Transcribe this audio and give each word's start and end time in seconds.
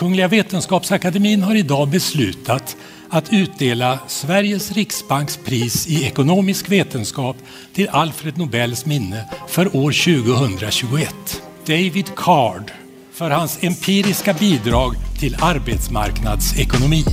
Kungliga 0.00 0.28
Vetenskapsakademin 0.28 1.42
har 1.42 1.54
idag 1.54 1.88
beslutat 1.88 2.76
att 3.10 3.32
utdela 3.32 3.98
Sveriges 4.06 4.72
Riksbanks 4.72 5.36
pris 5.36 5.86
i 5.86 6.04
ekonomisk 6.04 6.70
vetenskap 6.70 7.36
till 7.72 7.88
Alfred 7.88 8.38
Nobels 8.38 8.86
minne 8.86 9.24
för 9.48 9.76
år 9.76 9.92
2021. 9.92 11.42
David 11.66 12.06
Card 12.16 12.72
för 13.12 13.30
hans 13.30 13.64
empiriska 13.64 14.32
bidrag 14.32 14.94
till 15.18 15.36
arbetsmarknadsekonomi. 15.40 17.04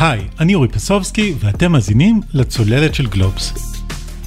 היי, 0.00 0.28
אני 0.40 0.54
אורי 0.54 0.68
פסובסקי 0.68 1.34
ואתם 1.40 1.72
מאזינים 1.72 2.20
לצוללת 2.32 2.94
של 2.94 3.06
גלובס. 3.06 3.52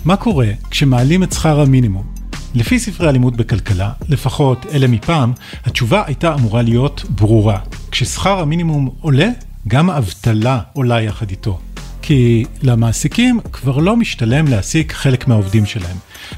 מה 0.05 0.17
קורה 0.17 0.47
כשמעלים 0.71 1.23
את 1.23 1.31
שכר 1.31 1.59
המינימום? 1.59 2.10
לפי 2.54 2.78
ספרי 2.78 3.08
הלימוד 3.08 3.36
בכלכלה, 3.36 3.90
לפחות 4.08 4.66
אלה 4.72 4.86
מפעם, 4.86 5.32
התשובה 5.64 6.02
הייתה 6.06 6.34
אמורה 6.34 6.62
להיות 6.62 7.04
ברורה. 7.08 7.58
כששכר 7.90 8.40
המינימום 8.40 8.90
עולה, 9.00 9.28
גם 9.68 9.90
האבטלה 9.90 10.60
עולה 10.72 11.02
יחד 11.02 11.30
איתו. 11.30 11.58
כי 12.02 12.44
למעסיקים 12.62 13.40
כבר 13.52 13.78
לא 13.78 13.96
משתלם 13.96 14.48
להעסיק 14.48 14.92
חלק 14.92 15.28
מהעובדים 15.28 15.66
שלהם. 15.66 15.96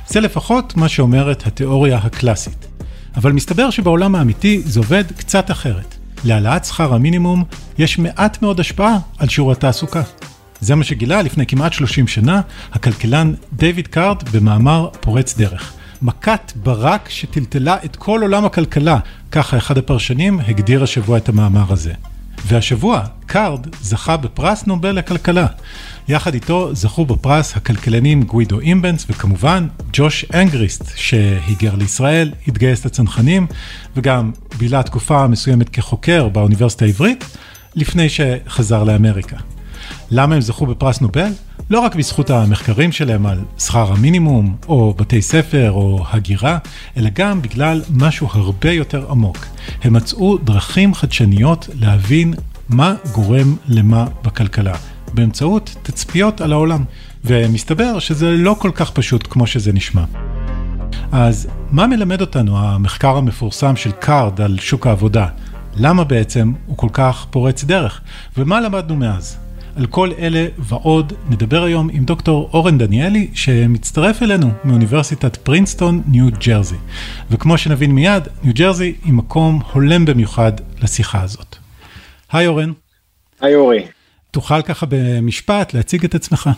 זה 0.08 0.20
לפחות 0.20 0.76
מה 0.76 0.88
שאומרת 0.88 1.46
התיאוריה 1.46 1.96
הקלאסית. 1.98 2.66
אבל 3.16 3.32
מסתבר 3.32 3.70
שבעולם 3.70 4.14
האמיתי 4.14 4.62
זה 4.64 4.80
עובד 4.80 5.04
קצת 5.16 5.50
אחרת. 5.50 5.94
להעלאת 6.24 6.64
שכר 6.64 6.94
המינימום 6.94 7.44
יש 7.78 7.98
מעט 7.98 8.42
מאוד 8.42 8.60
השפעה 8.60 8.98
על 9.18 9.28
שיעור 9.28 9.52
התעסוקה. 9.52 10.02
זה 10.60 10.74
מה 10.74 10.84
שגילה 10.84 11.22
לפני 11.22 11.46
כמעט 11.46 11.72
30 11.72 12.08
שנה 12.08 12.40
הכלכלן 12.72 13.34
דיוויד 13.52 13.88
קארד 13.88 14.28
במאמר 14.32 14.88
פורץ 15.00 15.36
דרך. 15.36 15.72
מכת 16.04 16.52
ברק 16.56 17.08
שטלטלה 17.08 17.76
את 17.84 17.96
כל 17.96 18.22
עולם 18.22 18.44
הכלכלה, 18.44 18.98
ככה 19.32 19.56
אחד 19.56 19.78
הפרשנים 19.78 20.40
הגדיר 20.40 20.82
השבוע 20.82 21.18
את 21.18 21.28
המאמר 21.28 21.72
הזה. 21.72 21.92
והשבוע 22.46 23.02
קארד 23.26 23.66
זכה 23.80 24.16
בפרס 24.16 24.66
נובל 24.66 24.90
לכלכלה. 24.90 25.46
יחד 26.08 26.34
איתו 26.34 26.74
זכו 26.74 27.04
בפרס 27.04 27.56
הכלכלנים 27.56 28.22
גווידו 28.22 28.60
אימבנס 28.60 29.06
וכמובן 29.10 29.66
ג'וש 29.92 30.24
אנגריסט 30.34 30.92
שהיגר 30.96 31.74
לישראל, 31.74 32.32
התגייס 32.48 32.86
לצנחנים 32.86 33.46
וגם 33.96 34.32
בילה 34.58 34.82
תקופה 34.82 35.26
מסוימת 35.26 35.68
כחוקר 35.68 36.28
באוניברסיטה 36.28 36.84
העברית 36.84 37.24
לפני 37.74 38.08
שחזר 38.08 38.84
לאמריקה. 38.84 39.36
למה 40.10 40.34
הם 40.34 40.40
זכו 40.40 40.66
בפרס 40.66 41.00
נובל? 41.00 41.30
לא 41.70 41.80
רק 41.80 41.94
בזכות 41.94 42.30
המחקרים 42.30 42.92
שלהם 42.92 43.26
על 43.26 43.40
שכר 43.58 43.92
המינימום, 43.92 44.56
או 44.68 44.94
בתי 44.98 45.22
ספר, 45.22 45.70
או 45.70 46.04
הגירה, 46.10 46.58
אלא 46.96 47.10
גם 47.14 47.42
בגלל 47.42 47.82
משהו 47.94 48.28
הרבה 48.32 48.70
יותר 48.70 49.10
עמוק. 49.10 49.46
הם 49.82 49.92
מצאו 49.92 50.38
דרכים 50.38 50.94
חדשניות 50.94 51.68
להבין 51.74 52.34
מה 52.68 52.94
גורם 53.12 53.56
למה 53.68 54.06
בכלכלה, 54.22 54.74
באמצעות 55.14 55.76
תצפיות 55.82 56.40
על 56.40 56.52
העולם. 56.52 56.84
ומסתבר 57.24 57.98
שזה 57.98 58.30
לא 58.30 58.56
כל 58.58 58.70
כך 58.74 58.90
פשוט 58.90 59.26
כמו 59.30 59.46
שזה 59.46 59.72
נשמע. 59.72 60.04
אז 61.12 61.48
מה 61.70 61.86
מלמד 61.86 62.20
אותנו 62.20 62.58
המחקר 62.58 63.16
המפורסם 63.16 63.76
של 63.76 63.90
קארד 63.92 64.40
על 64.40 64.58
שוק 64.60 64.86
העבודה? 64.86 65.26
למה 65.76 66.04
בעצם 66.04 66.52
הוא 66.66 66.76
כל 66.76 66.88
כך 66.92 67.26
פורץ 67.30 67.64
דרך? 67.64 68.00
ומה 68.36 68.60
למדנו 68.60 68.96
מאז? 68.96 69.43
על 69.76 69.86
כל 69.86 70.10
אלה 70.18 70.46
ועוד 70.58 71.12
נדבר 71.30 71.62
היום 71.62 71.88
עם 71.92 72.04
דוקטור 72.04 72.50
אורן 72.52 72.78
דניאלי 72.78 73.30
שמצטרף 73.34 74.22
אלינו 74.22 74.46
מאוניברסיטת 74.64 75.36
פרינסטון, 75.36 76.02
ניו 76.08 76.26
ג'רזי. 76.46 76.76
וכמו 77.30 77.58
שנבין 77.58 77.90
מיד, 77.90 78.22
ניו 78.42 78.54
ג'רזי 78.54 78.94
היא 79.04 79.12
מקום 79.12 79.60
הולם 79.72 80.04
במיוחד 80.04 80.52
לשיחה 80.82 81.22
הזאת. 81.22 81.56
היי 82.32 82.46
אורן. 82.46 82.72
היי 83.40 83.54
אורי. 83.54 83.86
תוכל 84.30 84.62
ככה 84.62 84.86
במשפט 84.90 85.74
להציג 85.74 86.04
את 86.04 86.14
עצמך. 86.14 86.50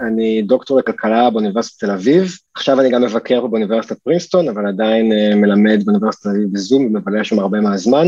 אני 0.00 0.42
דוקטור 0.42 0.78
לכלכלה 0.78 1.30
באוניברסיטת 1.30 1.80
תל 1.84 1.90
אביב, 1.90 2.36
עכשיו 2.54 2.80
אני 2.80 2.90
גם 2.90 3.02
מבקר 3.02 3.40
פה 3.40 3.48
באוניברסיטת 3.48 3.98
פרינסטון, 3.98 4.48
אבל 4.48 4.66
עדיין 4.66 5.12
uh, 5.12 5.34
מלמד 5.34 5.82
באוניברסיטת 5.84 6.22
תל 6.22 6.28
אביב 6.28 6.48
בזום 6.52 6.86
ומבלה 6.86 7.24
שם 7.24 7.38
הרבה 7.38 7.60
מהזמן. 7.60 8.06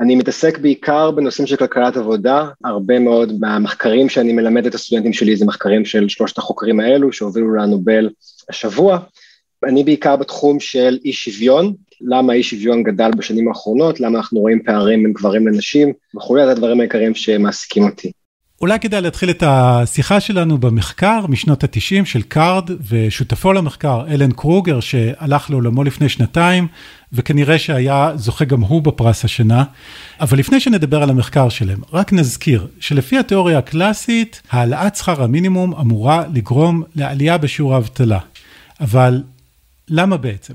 אני 0.00 0.16
מתעסק 0.16 0.58
בעיקר 0.58 1.10
בנושאים 1.10 1.46
של 1.46 1.56
כלכלת 1.56 1.96
עבודה, 1.96 2.48
הרבה 2.64 2.98
מאוד 2.98 3.32
מהמחקרים 3.40 4.08
שאני 4.08 4.32
מלמד 4.32 4.66
את 4.66 4.74
הסטודנטים 4.74 5.12
שלי 5.12 5.36
זה 5.36 5.46
מחקרים 5.46 5.84
של 5.84 6.08
שלושת 6.08 6.38
החוקרים 6.38 6.80
האלו 6.80 7.12
שהובילו 7.12 7.54
לנובל 7.54 8.10
השבוע. 8.50 8.98
אני 9.64 9.84
בעיקר 9.84 10.16
בתחום 10.16 10.60
של 10.60 10.98
אי 11.04 11.12
שוויון, 11.12 11.74
למה 12.00 12.32
אי 12.32 12.42
שוויון 12.42 12.82
גדל 12.82 13.10
בשנים 13.16 13.48
האחרונות, 13.48 14.00
למה 14.00 14.18
אנחנו 14.18 14.40
רואים 14.40 14.62
פערים 14.62 15.02
בין 15.02 15.12
גברים 15.12 15.48
לנשים 15.48 15.92
וכולי, 16.16 16.44
זה 16.44 16.50
הדברים 16.50 16.80
העיקריים 16.80 17.14
שמעסיקים 17.14 17.84
אותי. 17.84 18.12
אולי 18.62 18.78
כדאי 18.80 19.00
להתחיל 19.00 19.30
את 19.30 19.42
השיחה 19.46 20.20
שלנו 20.20 20.58
במחקר 20.58 21.26
משנות 21.28 21.64
ה-90 21.64 22.04
של 22.04 22.22
קארד 22.22 22.70
ושותפו 22.90 23.52
למחקר 23.52 24.04
אלן 24.08 24.32
קרוגר 24.32 24.80
שהלך 24.80 25.50
לעולמו 25.50 25.84
לפני 25.84 26.08
שנתיים 26.08 26.66
וכנראה 27.12 27.58
שהיה 27.58 28.12
זוכה 28.16 28.44
גם 28.44 28.60
הוא 28.60 28.82
בפרס 28.82 29.24
השנה. 29.24 29.64
אבל 30.20 30.38
לפני 30.38 30.60
שנדבר 30.60 31.02
על 31.02 31.10
המחקר 31.10 31.48
שלהם, 31.48 31.78
רק 31.92 32.12
נזכיר 32.12 32.66
שלפי 32.80 33.18
התיאוריה 33.18 33.58
הקלאסית, 33.58 34.42
העלאת 34.50 34.96
שכר 34.96 35.22
המינימום 35.22 35.74
אמורה 35.74 36.24
לגרום 36.34 36.82
לעלייה 36.96 37.38
בשיעור 37.38 37.74
האבטלה. 37.74 38.18
אבל 38.80 39.22
למה 39.88 40.16
בעצם? 40.16 40.54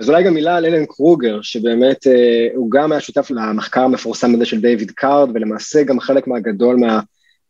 אז 0.00 0.08
אולי 0.08 0.24
גם 0.24 0.34
מילה 0.34 0.56
על 0.56 0.66
אלן 0.66 0.86
קרוגר, 0.86 1.42
שבאמת 1.42 2.06
אה, 2.06 2.48
הוא 2.54 2.70
גם 2.70 2.92
היה 2.92 3.00
שותף 3.00 3.30
למחקר 3.30 3.80
המפורסם 3.80 4.34
הזה 4.34 4.44
של 4.44 4.60
דיוויד 4.60 4.90
קארד, 4.90 5.28
ולמעשה 5.34 5.82
גם 5.82 6.00
חלק 6.00 6.26
מהגדול 6.26 6.76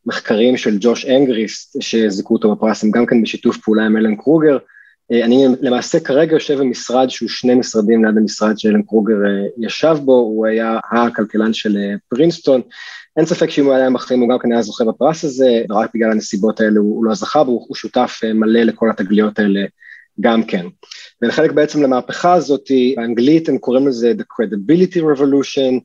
מהמחקרים 0.07 0.57
של 0.57 0.77
ג'וש 0.81 1.07
אנגריסט, 1.07 1.77
שזיכו 1.81 2.35
אותו 2.35 2.55
בפרס, 2.55 2.85
הם 2.85 2.91
גם 2.91 3.07
כן 3.07 3.23
בשיתוף 3.23 3.57
פעולה 3.57 3.87
עם 3.87 3.97
אלן 3.97 4.17
קרוגר. 4.17 4.59
אה, 5.13 5.25
אני 5.25 5.47
למעשה 5.61 6.01
כרגע 6.01 6.33
יושב 6.33 6.59
במשרד 6.59 7.11
שהוא 7.11 7.29
שני 7.29 7.55
משרדים 7.55 8.05
ליד 8.05 8.17
המשרד 8.17 8.59
שאלן 8.59 8.83
קרוגר 8.83 9.15
אה, 9.15 9.67
ישב 9.67 9.97
בו, 10.05 10.13
הוא 10.13 10.47
היה 10.47 10.79
הכלכלן 10.93 11.53
של 11.53 11.77
אה, 11.77 11.95
פרינסטון. 12.09 12.61
אין 13.17 13.27
ספק 13.27 13.51
שאם 13.51 13.65
הוא 13.65 13.75
היה 13.75 13.91
בחיים 13.91 14.21
הוא 14.21 14.29
גם 14.29 14.39
כן 14.39 14.53
היה 14.53 14.63
זוכה 14.63 14.85
בפרס 14.85 15.25
הזה, 15.25 15.63
רק 15.71 15.91
בגלל 15.95 16.11
הנסיבות 16.11 16.61
האלה 16.61 16.81
הוא, 16.81 17.05
לא 17.05 17.15
זכה 17.15 17.45
בו, 17.45 17.65
הוא 17.69 17.77
שותף 17.77 18.21
מלא 18.35 18.61
לכל 18.61 18.91
התגליות 18.91 19.39
האלה 19.39 19.61
גם 20.21 20.43
כן. 20.43 20.67
ולחלק 21.23 21.53
בעצם 21.53 21.83
למהפכה 21.83 22.35
הזאת, 22.35 22.71
באנגלית 22.97 23.49
הם 23.49 23.59
קוראים 23.59 23.89
לזה 23.89 24.13
The 24.19 24.23
Credibility 24.23 24.99
Revolution, 24.99 25.81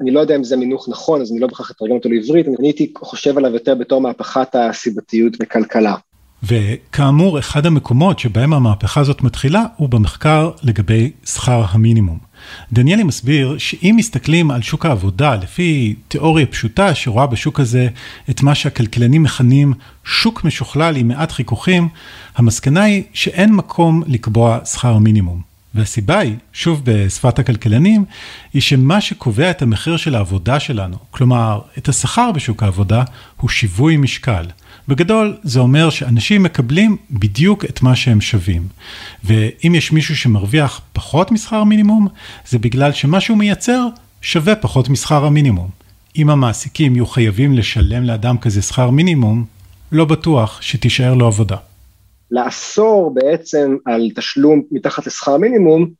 אני 0.00 0.10
לא 0.10 0.20
יודע 0.20 0.36
אם 0.36 0.44
זה 0.44 0.56
מינוח 0.56 0.88
נכון, 0.88 1.20
אז 1.20 1.30
אני 1.32 1.40
לא 1.40 1.46
בהכרח 1.46 1.70
אתרגם 1.70 1.92
אותו 1.92 2.08
לעברית, 2.08 2.46
אני 2.48 2.66
הייתי 2.66 2.92
חושב 2.98 3.38
עליו 3.38 3.52
יותר 3.52 3.74
בתור 3.74 4.00
מהפכת 4.00 4.54
הסיבתיות 4.54 5.38
בכלכלה. 5.40 5.94
וכאמור, 6.42 7.38
אחד 7.38 7.66
המקומות 7.66 8.18
שבהם 8.18 8.52
המהפכה 8.52 9.00
הזאת 9.00 9.22
מתחילה 9.22 9.64
הוא 9.76 9.88
במחקר 9.88 10.50
לגבי 10.62 11.10
שכר 11.24 11.64
המינימום. 11.68 12.18
דניאלי 12.72 13.02
מסביר 13.02 13.58
שאם 13.58 13.94
מסתכלים 13.98 14.50
על 14.50 14.62
שוק 14.62 14.86
העבודה 14.86 15.34
לפי 15.34 15.94
תיאוריה 16.08 16.46
פשוטה 16.46 16.94
שרואה 16.94 17.26
בשוק 17.26 17.60
הזה 17.60 17.88
את 18.30 18.42
מה 18.42 18.54
שהכלכלנים 18.54 19.22
מכנים 19.22 19.72
שוק 20.04 20.44
משוכלל 20.44 20.96
עם 20.96 21.08
מעט 21.08 21.32
חיכוכים, 21.32 21.88
המסקנה 22.36 22.82
היא 22.82 23.02
שאין 23.12 23.52
מקום 23.52 24.02
לקבוע 24.06 24.64
שכר 24.64 24.98
מינימום. 24.98 25.45
והסיבה 25.76 26.18
היא, 26.18 26.34
שוב 26.52 26.82
בשפת 26.84 27.38
הכלכלנים, 27.38 28.04
היא 28.54 28.62
שמה 28.62 29.00
שקובע 29.00 29.50
את 29.50 29.62
המחיר 29.62 29.96
של 29.96 30.14
העבודה 30.14 30.60
שלנו, 30.60 30.96
כלומר 31.10 31.60
את 31.78 31.88
השכר 31.88 32.30
בשוק 32.32 32.62
העבודה, 32.62 33.02
הוא 33.36 33.50
שיווי 33.50 33.96
משקל. 33.96 34.46
בגדול 34.88 35.36
זה 35.42 35.60
אומר 35.60 35.90
שאנשים 35.90 36.42
מקבלים 36.42 36.96
בדיוק 37.10 37.64
את 37.64 37.82
מה 37.82 37.96
שהם 37.96 38.20
שווים. 38.20 38.68
ואם 39.24 39.74
יש 39.74 39.92
מישהו 39.92 40.16
שמרוויח 40.16 40.80
פחות 40.92 41.32
משכר 41.32 41.64
מינימום, 41.64 42.08
זה 42.48 42.58
בגלל 42.58 42.92
שמה 42.92 43.20
שהוא 43.20 43.38
מייצר 43.38 43.86
שווה 44.20 44.54
פחות 44.56 44.88
משכר 44.88 45.24
המינימום. 45.24 45.68
אם 46.16 46.30
המעסיקים 46.30 46.96
יהיו 46.96 47.06
חייבים 47.06 47.54
לשלם 47.54 48.02
לאדם 48.02 48.38
כזה 48.38 48.62
שכר 48.62 48.90
מינימום, 48.90 49.44
לא 49.92 50.04
בטוח 50.04 50.62
שתישאר 50.62 51.14
לו 51.14 51.26
עבודה. 51.26 51.56
לאסור 52.30 53.14
בעצם 53.14 53.76
על 53.84 54.10
תשלום 54.14 54.62
מתחת 54.70 55.06
לשכר 55.06 55.36
מינימום, 55.36 55.90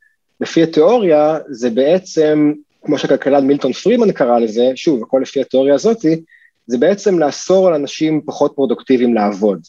לפי 0.41 0.63
התיאוריה, 0.63 1.37
זה 1.49 1.69
בעצם, 1.69 2.53
כמו 2.83 2.97
שהכלכלן 2.97 3.47
מילטון 3.47 3.73
פרימן 3.73 4.11
קרא 4.11 4.39
לזה, 4.39 4.71
שוב, 4.75 5.03
הכל 5.03 5.19
לפי 5.21 5.41
התיאוריה 5.41 5.75
הזאתי, 5.75 6.21
זה 6.67 6.77
בעצם 6.77 7.19
לאסור 7.19 7.67
על 7.67 7.73
אנשים 7.73 8.21
פחות 8.25 8.53
פרודוקטיביים 8.55 9.13
לעבוד. 9.13 9.59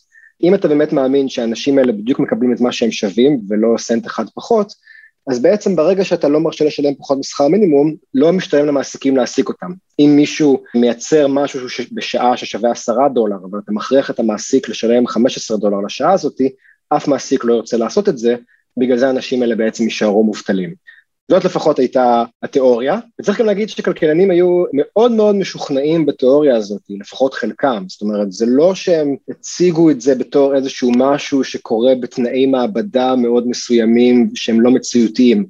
אם 0.42 0.54
אתה 0.54 0.68
באמת 0.68 0.92
מאמין 0.92 1.28
שהאנשים 1.28 1.78
האלה 1.78 1.92
בדיוק 1.92 2.20
מקבלים 2.20 2.52
את 2.52 2.60
מה 2.60 2.72
שהם 2.72 2.90
שווים 2.90 3.40
ולא 3.48 3.78
סנט 3.78 4.06
אחד 4.06 4.24
פחות, 4.34 4.72
אז 5.28 5.42
בעצם 5.42 5.76
ברגע 5.76 6.04
שאתה 6.04 6.28
לא 6.28 6.40
מרשה 6.40 6.64
לשלם 6.64 6.94
פחות 6.94 7.18
משכר 7.18 7.48
מינימום, 7.48 7.94
לא 8.14 8.32
משתלם 8.32 8.66
למעסיקים 8.66 9.16
להעסיק 9.16 9.48
אותם. 9.48 9.70
אם 9.98 10.12
מישהו 10.16 10.62
מייצר 10.74 11.28
משהו 11.28 11.60
בשעה 11.92 12.36
ששווה 12.36 12.70
עשרה 12.70 13.08
דולר, 13.08 13.36
אבל 13.50 13.58
אתה 13.64 13.72
מכריח 13.72 14.10
את 14.10 14.18
המעסיק 14.18 14.68
לשלם 14.68 15.06
15 15.06 15.56
דולר 15.56 15.80
לשעה 15.86 16.12
הזאתי, 16.12 16.48
אף 16.88 17.08
מעסיק 17.08 17.44
לא 17.44 17.54
ירצה 17.54 17.76
לעשות 17.76 18.08
את 18.08 18.18
זה, 18.18 18.36
בגלל 18.76 18.98
זה 18.98 19.06
האנשים 19.06 19.42
האלה 19.42 19.56
בעצם 19.56 19.84
יישארו 19.84 20.24
מובטלים. 20.24 20.74
זאת 21.30 21.44
לפחות 21.44 21.78
הייתה 21.78 22.24
התיאוריה, 22.42 22.98
וצריך 23.20 23.40
גם 23.40 23.46
להגיד 23.46 23.68
שכלכלנים 23.68 24.30
היו 24.30 24.64
מאוד 24.72 25.12
מאוד 25.12 25.34
משוכנעים 25.34 26.06
בתיאוריה 26.06 26.56
הזאת, 26.56 26.82
לפחות 26.88 27.34
חלקם, 27.34 27.84
זאת 27.88 28.02
אומרת 28.02 28.32
זה 28.32 28.46
לא 28.48 28.74
שהם 28.74 29.16
הציגו 29.28 29.90
את 29.90 30.00
זה 30.00 30.14
בתור 30.14 30.56
איזשהו 30.56 30.92
משהו 30.96 31.44
שקורה 31.44 31.94
בתנאי 32.00 32.46
מעבדה 32.46 33.16
מאוד 33.16 33.48
מסוימים 33.48 34.30
שהם 34.34 34.60
לא 34.60 34.70
מציאותיים. 34.70 35.46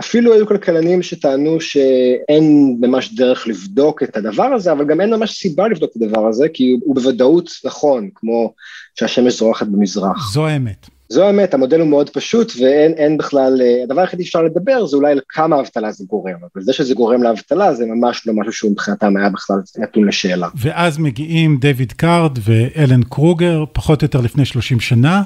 אפילו 0.00 0.32
היו 0.32 0.46
כלכלנים 0.46 1.02
שטענו 1.02 1.60
שאין 1.60 2.76
ממש 2.80 3.14
דרך 3.14 3.48
לבדוק 3.48 4.02
את 4.02 4.16
הדבר 4.16 4.44
הזה, 4.44 4.72
אבל 4.72 4.84
גם 4.84 5.00
אין 5.00 5.14
ממש 5.14 5.32
סיבה 5.32 5.68
לבדוק 5.68 5.90
את 5.90 6.02
הדבר 6.02 6.26
הזה, 6.26 6.48
כי 6.48 6.76
הוא 6.84 6.94
בוודאות 6.94 7.50
נכון, 7.64 8.10
כמו 8.14 8.54
שהשמש 8.94 9.38
זורחת 9.38 9.66
במזרח. 9.66 10.32
זו 10.32 10.46
האמת. 10.46 10.97
זו 11.08 11.24
האמת, 11.24 11.54
המודל 11.54 11.80
הוא 11.80 11.88
מאוד 11.88 12.10
פשוט 12.10 12.52
ואין 12.60 13.16
בכלל, 13.16 13.60
הדבר 13.84 14.00
היחידי 14.00 14.24
שאפשר 14.24 14.42
לדבר 14.42 14.86
זה 14.86 14.96
אולי 14.96 15.12
על 15.12 15.20
כמה 15.28 15.60
אבטלה 15.60 15.92
זה 15.92 16.04
גורם, 16.08 16.34
אבל 16.54 16.62
זה 16.62 16.72
שזה 16.72 16.94
גורם 16.94 17.22
לאבטלה 17.22 17.74
זה 17.74 17.86
ממש 17.86 18.26
לא 18.26 18.34
משהו 18.34 18.52
שהוא 18.52 18.72
מבחינתם 18.72 19.16
היה 19.16 19.30
בכלל 19.30 19.56
נתון 19.78 20.08
לשאלה. 20.08 20.48
ואז 20.54 20.98
מגיעים 20.98 21.56
דיוויד 21.56 21.92
קארד 21.92 22.38
ואלן 22.44 23.02
קרוגר, 23.02 23.64
פחות 23.72 24.02
או 24.02 24.04
יותר 24.04 24.20
לפני 24.20 24.44
30 24.44 24.80
שנה, 24.80 25.22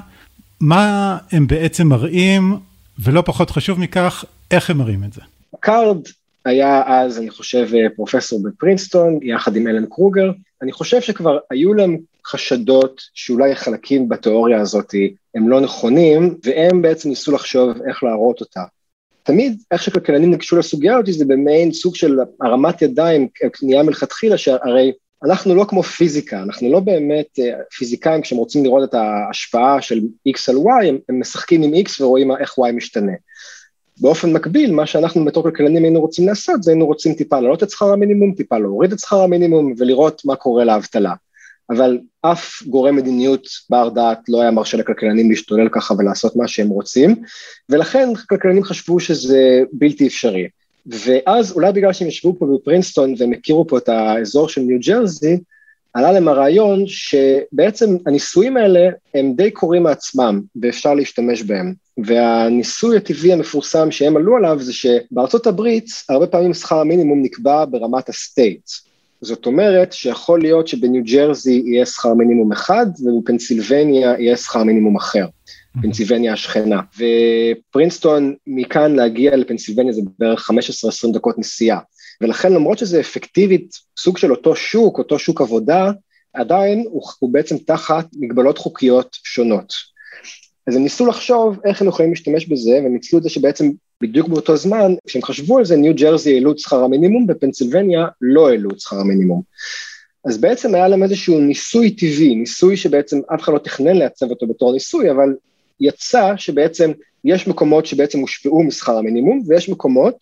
מה 0.61 1.17
הם 1.31 1.47
בעצם 1.47 1.87
מראים, 1.87 2.57
ולא 2.99 3.23
פחות 3.25 3.49
חשוב 3.49 3.79
מכך, 3.79 4.25
איך 4.51 4.69
הם 4.69 4.77
מראים 4.77 5.03
את 5.03 5.13
זה? 5.13 5.21
קארד 5.59 5.97
היה 6.45 6.81
אז, 6.85 7.19
אני 7.19 7.29
חושב, 7.29 7.67
פרופסור 7.95 8.43
בפרינסטון, 8.43 9.19
יחד 9.21 9.55
עם 9.55 9.67
אלן 9.67 9.85
קרוגר, 9.85 10.31
אני 10.61 10.71
חושב 10.71 11.01
שכבר 11.01 11.37
היו 11.51 11.73
להם 11.73 11.97
חשדות 12.27 13.01
שאולי 13.13 13.55
חלקים 13.55 14.09
בתיאוריה 14.09 14.61
הזאת 14.61 14.95
הם 15.35 15.49
לא 15.49 15.61
נכונים, 15.61 16.37
והם 16.43 16.81
בעצם 16.81 17.09
ניסו 17.09 17.31
לחשוב 17.31 17.69
איך 17.87 18.03
להראות 18.03 18.41
אותה. 18.41 18.63
תמיד 19.23 19.61
איך 19.71 19.83
שכלכלנים 19.83 20.31
ניגשו 20.31 20.57
לסוגיה 20.57 20.97
הזאת 20.97 21.13
זה 21.13 21.25
במעין 21.25 21.73
סוג 21.73 21.95
של 21.95 22.19
הרמת 22.41 22.81
ידיים, 22.81 23.27
קנייה 23.51 23.83
מלכתחילה, 23.83 24.37
שהרי 24.37 24.91
אנחנו 25.25 25.55
לא 25.55 25.65
כמו 25.69 25.83
פיזיקה, 25.83 26.43
אנחנו 26.43 26.71
לא 26.71 26.79
באמת 26.79 27.39
פיזיקאים 27.77 28.21
כשהם 28.21 28.37
רוצים 28.37 28.63
לראות 28.63 28.89
את 28.89 28.93
ההשפעה 28.93 29.81
של 29.81 29.99
X 30.29 30.39
על 30.49 30.55
Y, 30.55 30.87
הם, 30.87 30.97
הם 31.09 31.19
משחקים 31.19 31.63
עם 31.63 31.73
X 31.73 32.01
ורואים 32.01 32.31
איך 32.31 32.55
Y 32.59 32.71
משתנה. 32.71 33.11
באופן 34.01 34.33
מקביל, 34.33 34.71
מה 34.71 34.85
שאנחנו 34.85 35.25
בתור 35.25 35.43
כלכלנים 35.43 35.83
היינו 35.83 36.01
רוצים 36.01 36.27
לעשות, 36.27 36.63
זה 36.63 36.71
היינו 36.71 36.85
רוצים 36.85 37.13
טיפה 37.13 37.39
להעלות 37.39 37.63
את 37.63 37.69
שכר 37.69 37.93
המינימום, 37.93 38.33
טיפה 38.33 38.57
להוריד 38.57 38.91
את 38.91 38.99
שכר 38.99 39.21
המינימום 39.21 39.73
ולראות 39.77 40.21
מה 40.25 40.35
קורה 40.35 40.63
לאבטלה. 40.63 41.13
אבל 41.69 41.99
אף 42.21 42.63
גורם 42.67 42.95
מדיניות 42.95 43.47
בר 43.69 43.89
דעת 43.89 44.19
לא 44.29 44.41
היה 44.41 44.51
מרשה 44.51 44.77
לכלכלנים 44.77 45.29
להשתולל 45.29 45.69
ככה 45.71 45.93
ולעשות 45.93 46.35
מה 46.35 46.47
שהם 46.47 46.69
רוצים, 46.69 47.15
ולכן 47.69 48.09
כלכלנים 48.29 48.63
חשבו 48.63 48.99
שזה 48.99 49.61
בלתי 49.71 50.07
אפשרי. 50.07 50.47
ואז 50.85 51.51
אולי 51.51 51.71
בגלל 51.71 51.93
שהם 51.93 52.07
ישבו 52.07 52.35
פה 52.39 52.45
בפרינסטון 52.55 53.13
והם 53.17 53.33
הכירו 53.33 53.67
פה 53.67 53.77
את 53.77 53.89
האזור 53.89 54.49
של 54.49 54.61
ניו 54.61 54.77
ג'רזי, 54.79 55.37
עלה 55.93 56.11
להם 56.11 56.27
הרעיון 56.27 56.83
שבעצם 56.87 57.97
הניסויים 58.05 58.57
האלה 58.57 58.89
הם 59.13 59.33
די 59.35 59.51
קורים 59.51 59.83
מעצמם 59.83 60.41
ואפשר 60.61 60.93
להשתמש 60.93 61.43
בהם. 61.43 61.73
והניסוי 61.97 62.97
הטבעי 62.97 63.33
המפורסם 63.33 63.91
שהם 63.91 64.17
עלו 64.17 64.37
עליו 64.37 64.57
זה 64.61 64.73
שבארצות 64.73 65.47
הברית 65.47 65.85
הרבה 66.09 66.27
פעמים 66.27 66.53
שכר 66.53 66.79
המינימום 66.79 67.21
נקבע 67.21 67.65
ברמת 67.65 68.09
הסטייט. 68.09 68.69
זאת 69.23 69.45
אומרת 69.45 69.93
שיכול 69.93 70.41
להיות 70.41 70.67
שבניו 70.67 71.03
ג'רזי 71.03 71.61
יהיה 71.65 71.85
שכר 71.85 72.13
מינימום 72.13 72.51
אחד 72.51 72.85
ובפנסילבניה 72.99 74.13
יהיה 74.19 74.37
שכר 74.37 74.63
מינימום 74.63 74.95
אחר, 74.95 75.25
פנסילבניה 75.81 76.33
השכנה. 76.33 76.81
ופרינסטון 76.97 78.35
מכאן 78.47 78.95
להגיע 78.95 79.35
לפנסילבניה 79.35 79.93
זה 79.93 80.01
בערך 80.19 80.49
15-20 80.49 81.13
דקות 81.13 81.37
נסיעה. 81.37 81.79
ולכן 82.21 82.53
למרות 82.53 82.77
שזה 82.77 82.99
אפקטיבית 82.99 83.75
סוג 83.99 84.17
של 84.17 84.31
אותו 84.31 84.55
שוק, 84.55 84.97
אותו 84.97 85.19
שוק 85.19 85.41
עבודה, 85.41 85.91
עדיין 86.33 86.83
הוא, 86.89 87.03
הוא 87.19 87.33
בעצם 87.33 87.57
תחת 87.57 88.05
מגבלות 88.15 88.57
חוקיות 88.57 89.17
שונות. 89.23 89.73
אז 90.67 90.75
הם 90.75 90.83
ניסו 90.83 91.05
לחשוב 91.05 91.59
איך 91.65 91.81
הם 91.81 91.87
יכולים 91.87 92.11
להשתמש 92.11 92.47
בזה, 92.47 92.71
והם 92.71 92.93
ניצלו 92.93 93.19
את 93.19 93.23
זה 93.23 93.29
שבעצם 93.29 93.71
בדיוק 94.01 94.27
באותו 94.27 94.57
זמן, 94.57 94.95
כשהם 95.07 95.21
חשבו 95.21 95.57
על 95.57 95.65
זה, 95.65 95.75
ניו 95.75 95.95
ג'רזי 95.95 96.33
העלו 96.33 96.51
את 96.51 96.59
שכר 96.59 96.83
המינימום, 96.83 97.27
בפנסילבניה 97.27 98.05
לא 98.21 98.49
העלו 98.49 98.69
את 98.69 98.79
שכר 98.79 98.99
המינימום. 98.99 99.41
אז 100.25 100.37
בעצם 100.37 100.75
היה 100.75 100.87
להם 100.87 101.03
איזשהו 101.03 101.39
ניסוי 101.39 101.91
טבעי, 101.91 102.35
ניסוי 102.35 102.77
שבעצם 102.77 103.19
אף 103.35 103.41
אחד 103.41 103.53
לא 103.53 103.57
תכנן 103.57 103.97
לייצב 103.97 104.29
אותו 104.29 104.47
בתור 104.47 104.73
ניסוי, 104.73 105.11
אבל 105.11 105.35
יצא 105.79 106.33
שבעצם 106.37 106.91
יש 107.25 107.47
מקומות 107.47 107.85
שבעצם 107.85 108.19
הושפעו 108.19 108.63
משכר 108.63 108.97
המינימום, 108.97 109.41
ויש 109.47 109.69
מקומות 109.69 110.15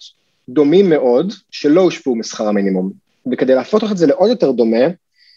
דומים 0.50 0.90
מאוד 0.90 1.34
שלא 1.52 1.82
הושפעו 1.82 2.16
משכר 2.16 2.48
המינימום. 2.48 2.92
וכדי 3.32 3.56
להפוך 3.56 3.92
את 3.92 3.98
זה 3.98 4.08
לעוד 4.08 4.30
יותר 4.30 4.52
דומה, 4.52 4.86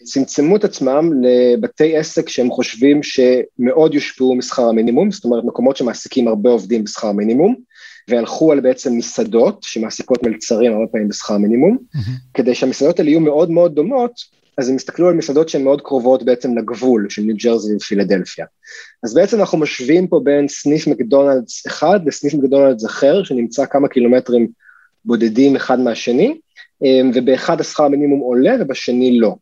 צמצמו 0.03 0.55
את 0.55 0.63
עצמם 0.63 1.11
לבתי 1.23 1.97
עסק 1.97 2.29
שהם 2.29 2.51
חושבים 2.51 2.99
שמאוד 3.03 3.93
יושפעו 3.93 4.35
משכר 4.35 4.63
המינימום, 4.63 5.11
זאת 5.11 5.25
אומרת 5.25 5.43
מקומות 5.43 5.77
שמעסיקים 5.77 6.27
הרבה 6.27 6.49
עובדים 6.49 6.83
בשכר 6.83 7.07
המינימום, 7.07 7.55
והלכו 8.09 8.51
על 8.51 8.59
בעצם 8.59 8.93
מסעדות 8.97 9.63
שמעסיקות 9.63 10.23
מלצרים 10.23 10.73
הרבה 10.73 10.87
פעמים 10.91 11.07
בשכר 11.07 11.37
מינימום, 11.37 11.77
mm-hmm. 11.77 12.09
כדי 12.33 12.55
שהמסעדות 12.55 12.99
האלה 12.99 13.09
יהיו 13.09 13.19
מאוד 13.19 13.51
מאוד 13.51 13.75
דומות, 13.75 14.11
אז 14.57 14.69
הם 14.69 14.75
הסתכלו 14.75 15.07
על 15.07 15.13
מסעדות 15.13 15.49
שהן 15.49 15.63
מאוד 15.63 15.81
קרובות 15.81 16.23
בעצם 16.23 16.57
לגבול 16.57 17.07
של 17.09 17.21
ניו 17.21 17.35
ג'רזי 17.35 17.75
ופילדלפיה. 17.75 18.45
אז 19.03 19.13
בעצם 19.13 19.39
אנחנו 19.39 19.57
משווים 19.57 20.07
פה 20.07 20.19
בין 20.23 20.47
סניף 20.47 20.87
מקדונלדס 20.87 21.67
אחד 21.67 21.99
לסניף 22.05 22.33
מקדונלדס 22.33 22.85
אחר, 22.85 23.23
שנמצא 23.23 23.65
כמה 23.65 23.87
קילומטרים 23.87 24.47
בודדים 25.05 25.55
אחד 25.55 25.79
מהשני, 25.79 26.37
ובאחד 27.13 27.61
השכר 27.61 27.87
מינימום 27.87 28.19
עולה 28.19 28.55
ובשני 28.59 29.19
לא. 29.19 29.35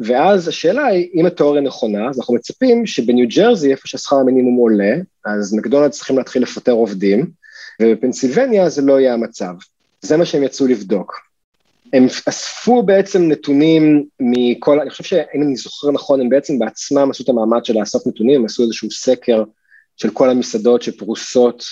ואז 0.00 0.48
השאלה 0.48 0.86
היא, 0.86 1.08
אם 1.14 1.26
התיאוריה 1.26 1.62
נכונה, 1.62 2.08
אז 2.08 2.18
אנחנו 2.18 2.34
מצפים 2.34 2.86
שבניו 2.86 3.28
ג'רזי, 3.28 3.70
איפה 3.70 3.88
שהשכר 3.88 4.16
המינימום 4.16 4.56
עולה, 4.56 4.94
אז 5.24 5.54
מקדונלדס 5.54 5.96
צריכים 5.96 6.18
להתחיל 6.18 6.42
לפטר 6.42 6.72
עובדים, 6.72 7.30
ובפנסילבניה 7.82 8.68
זה 8.68 8.82
לא 8.82 9.00
יהיה 9.00 9.14
המצב. 9.14 9.52
זה 10.00 10.16
מה 10.16 10.24
שהם 10.24 10.42
יצאו 10.42 10.66
לבדוק. 10.66 11.28
הם 11.92 12.06
אספו 12.28 12.82
בעצם 12.82 13.28
נתונים 13.28 14.04
מכל, 14.20 14.80
אני 14.80 14.90
חושב 14.90 15.04
שאם 15.04 15.42
אני 15.42 15.56
זוכר 15.56 15.90
נכון, 15.90 16.20
הם 16.20 16.28
בעצם 16.28 16.58
בעצמם 16.58 17.10
עשו 17.10 17.24
את 17.24 17.28
המאמץ 17.28 17.66
של 17.66 17.80
לאסוף 17.80 18.06
נתונים, 18.06 18.40
הם 18.40 18.44
עשו 18.44 18.62
איזשהו 18.62 18.90
סקר 18.90 19.44
של 19.96 20.10
כל 20.10 20.30
המסעדות 20.30 20.82
שפרוסות 20.82 21.64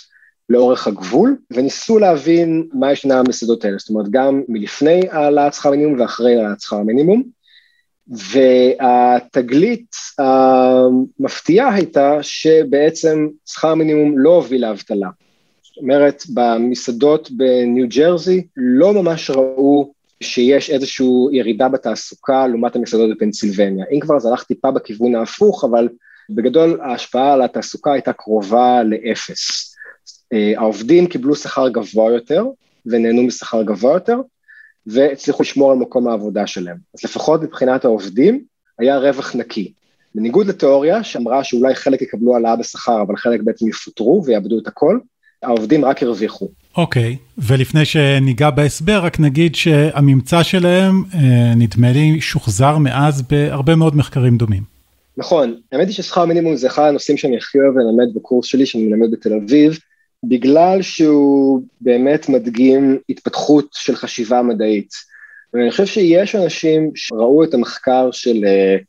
לאורך 0.49 0.87
הגבול, 0.87 1.37
וניסו 1.51 1.99
להבין 1.99 2.69
מה 2.73 2.93
ישנה 2.93 3.19
המסעדות 3.19 3.65
האלה, 3.65 3.79
זאת 3.79 3.89
אומרת 3.89 4.09
גם 4.11 4.43
מלפני 4.49 5.01
העלאת 5.11 5.55
שכר 5.55 5.69
המינימום 5.69 6.01
ואחרי 6.01 6.37
העלאת 6.37 6.61
שכר 6.61 6.77
המינימום, 6.77 7.23
והתגלית 8.09 9.97
המפתיעה 10.19 11.75
הייתה 11.75 12.19
שבעצם 12.23 13.29
שכר 13.47 13.69
המינימום 13.69 14.19
לא 14.19 14.31
הוביל 14.31 14.67
לאבטלה. 14.67 15.09
זאת 15.63 15.77
אומרת, 15.83 16.23
במסעדות 16.35 17.31
בניו 17.31 17.87
ג'רזי 17.89 18.47
לא 18.57 18.93
ממש 18.93 19.31
ראו 19.31 19.93
שיש 20.23 20.71
איזושהי 20.71 21.07
ירידה 21.33 21.69
בתעסוקה 21.69 22.47
לעומת 22.47 22.77
המסעדות 22.77 23.11
בפנסילבניה. 23.17 23.85
אם 23.93 24.01
כבר 24.01 24.19
זה 24.19 24.29
הלך 24.29 24.43
טיפה 24.43 24.71
בכיוון 24.71 25.15
ההפוך, 25.15 25.65
אבל 25.65 25.89
בגדול 26.31 26.81
ההשפעה 26.83 27.33
על 27.33 27.43
התעסוקה 27.43 27.93
הייתה 27.93 28.13
קרובה 28.13 28.83
לאפס. 28.83 29.75
אה, 30.33 30.53
העובדים 30.57 31.07
קיבלו 31.07 31.37
שכר 31.37 31.69
גבוה 31.69 32.13
יותר 32.13 32.47
ונהנו 32.87 33.23
משכר 33.23 33.63
גבוה 33.63 33.93
יותר, 33.93 34.21
והצליחו 34.87 35.43
לשמור 35.43 35.73
על 35.73 35.79
מקום 35.79 36.09
העבודה 36.09 36.47
שלהם. 36.47 36.77
אז 36.95 37.05
לפחות 37.05 37.43
מבחינת 37.43 37.85
העובדים 37.85 38.45
היה 38.79 38.99
רווח 38.99 39.37
נקי. 39.37 39.73
בניגוד 40.15 40.47
לתיאוריה 40.47 41.05
שאמרה 41.05 41.45
שאולי 41.45 41.75
חלק 41.75 42.03
יקבלו 42.03 42.35
העלאה 42.35 42.57
בשכר, 42.57 43.03
אבל 43.03 43.17
חלק 43.17 43.41
בעצם 43.45 43.69
יפוטרו 43.69 44.23
ויאבדו 44.27 44.59
את 44.59 44.67
הכל, 44.67 44.99
העובדים 45.43 45.85
רק 45.85 46.03
הרוויחו. 46.03 46.49
אוקיי, 46.77 47.17
אוקיי. 47.21 47.41
ולפני 47.49 47.85
שניגע 47.85 48.51
בהסבר, 48.51 48.99
רק 49.05 49.21
נגיד 49.21 49.55
שהממצא 49.55 50.43
שלהם, 50.43 51.03
אה, 51.15 51.55
נדמה 51.57 51.93
לי, 51.93 52.21
שוחזר 52.21 52.79
מאז 52.79 53.23
בהרבה 53.23 53.77
מאוד 53.77 53.97
מחקרים 53.97 54.37
דומים. 54.37 54.63
נכון, 55.17 55.55
האמת 55.73 55.87
היא 55.87 55.95
ששכר 55.95 56.25
מינימום 56.25 56.57
זה 56.57 56.67
אחד 56.67 56.89
הנושאים 56.89 57.17
שאני 57.17 57.37
הכי 57.37 57.59
אוהב 57.59 57.77
ללמד 57.77 58.15
בקורס 58.15 58.47
שלי, 58.47 58.67
שאני 58.67 58.85
מלמד 58.85 59.11
בתל 59.11 59.35
אביב, 59.35 59.79
בגלל 60.25 60.83
שהוא 60.83 61.63
באמת 61.81 62.29
מדגים 62.29 62.99
התפתחות 63.09 63.69
של 63.73 63.97
חשיבה 63.97 64.43
מדעית. 64.43 64.91
ואני 65.55 65.71
חושב 65.71 65.87
שיש 65.87 66.35
אנשים 66.35 66.91
שראו 66.95 67.45
את 67.45 67.55
המחקר 67.55 68.11
של 68.11 68.45
אה, 68.45 68.85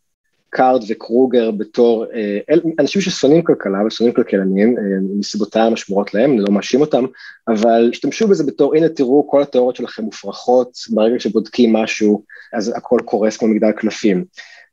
קארד 0.50 0.84
וקרוגר 0.90 1.52
בתור, 1.52 2.06
אה, 2.06 2.60
אנשים 2.80 3.02
ששונאים 3.02 3.44
כלכלה 3.44 3.86
ושונאים 3.86 4.14
כלכלנים, 4.14 4.78
אה, 4.78 4.82
מסיבותיהם 5.20 5.74
השמורות 5.74 6.14
להם, 6.14 6.32
אני 6.32 6.40
לא 6.40 6.52
מאשים 6.52 6.82
אותם, 6.82 7.06
אבל 7.48 7.90
השתמשו 7.92 8.28
בזה 8.28 8.44
בתור, 8.44 8.76
הנה 8.76 8.90
תראו, 8.90 9.28
כל 9.30 9.42
התיאוריות 9.42 9.76
שלכם 9.76 10.04
מופרכות, 10.04 10.72
ברגע 10.90 11.20
שבודקים 11.20 11.74
משהו, 11.74 12.24
אז 12.54 12.74
הכל 12.78 13.00
קורס 13.06 13.38
כמו 13.38 13.48
מגדל 13.48 13.72
קלפים. 13.72 14.26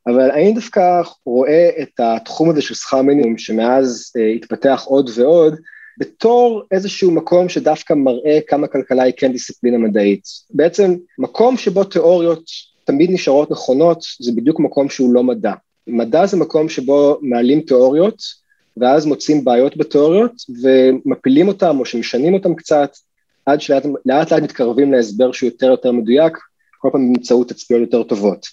אבל 0.07 0.31
אני 0.31 0.53
דווקא 0.53 1.01
רואה 1.25 1.69
את 1.81 1.99
התחום 1.99 2.49
הזה 2.49 2.61
של 2.61 2.73
שכר 2.73 3.01
מינימום, 3.01 3.37
שמאז 3.37 4.13
התפתח 4.35 4.83
עוד 4.87 5.09
ועוד, 5.15 5.55
בתור 5.97 6.63
איזשהו 6.71 7.11
מקום 7.11 7.49
שדווקא 7.49 7.93
מראה 7.93 8.39
כמה 8.47 8.67
כלכלה 8.67 9.03
היא 9.03 9.13
כן 9.17 9.31
דיסציפלינה 9.31 9.77
מדעית. 9.77 10.23
בעצם 10.49 10.95
מקום 11.17 11.57
שבו 11.57 11.83
תיאוריות 11.83 12.43
תמיד 12.83 13.11
נשארות 13.11 13.51
נכונות, 13.51 14.05
זה 14.19 14.31
בדיוק 14.35 14.59
מקום 14.59 14.89
שהוא 14.89 15.13
לא 15.13 15.23
מדע. 15.23 15.53
מדע 15.87 16.25
זה 16.25 16.37
מקום 16.37 16.69
שבו 16.69 17.19
מעלים 17.21 17.61
תיאוריות, 17.61 18.17
ואז 18.77 19.05
מוצאים 19.05 19.43
בעיות 19.45 19.77
בתיאוריות, 19.77 20.31
ומפילים 20.63 21.47
אותם 21.47 21.79
או 21.79 21.85
שמשנים 21.85 22.33
אותם 22.33 22.55
קצת, 22.55 22.91
עד 23.45 23.61
שלאט 23.61 23.85
לאט 24.05 24.33
מתקרבים 24.33 24.93
להסבר 24.93 25.31
שהוא 25.31 25.47
יותר 25.47 25.65
יותר 25.65 25.91
מדויק, 25.91 26.37
כל 26.79 26.89
פעם 26.91 27.13
באמצעות 27.13 27.49
תצפיות 27.49 27.81
יותר 27.81 28.03
טובות. 28.03 28.45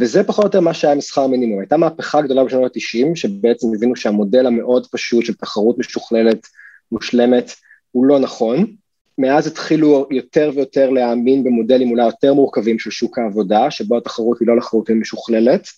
וזה 0.00 0.24
פחות 0.24 0.44
או 0.44 0.48
יותר 0.48 0.60
מה 0.60 0.74
שהיה 0.74 0.94
עם 0.94 1.00
שכר 1.00 1.26
מינימום. 1.26 1.60
הייתה 1.60 1.76
מהפכה 1.76 2.22
גדולה 2.22 2.44
בשנות 2.44 2.76
ה-90, 2.76 3.14
שבעצם 3.14 3.66
הבינו 3.76 3.96
שהמודל 3.96 4.46
המאוד 4.46 4.86
פשוט 4.86 5.24
של 5.24 5.34
תחרות 5.34 5.78
משוכללת, 5.78 6.46
מושלמת, 6.92 7.50
הוא 7.92 8.06
לא 8.06 8.18
נכון. 8.18 8.66
מאז 9.18 9.46
התחילו 9.46 10.08
יותר 10.10 10.50
ויותר 10.54 10.90
להאמין 10.90 11.44
במודלים 11.44 11.90
אולי 11.90 12.06
יותר 12.06 12.34
מורכבים 12.34 12.78
של 12.78 12.90
שוק 12.90 13.18
העבודה, 13.18 13.70
שבו 13.70 13.96
התחרות 13.96 14.40
היא 14.40 14.48
לא 14.48 14.56
לחלוטין 14.56 14.98
משוכללת. 14.98 15.68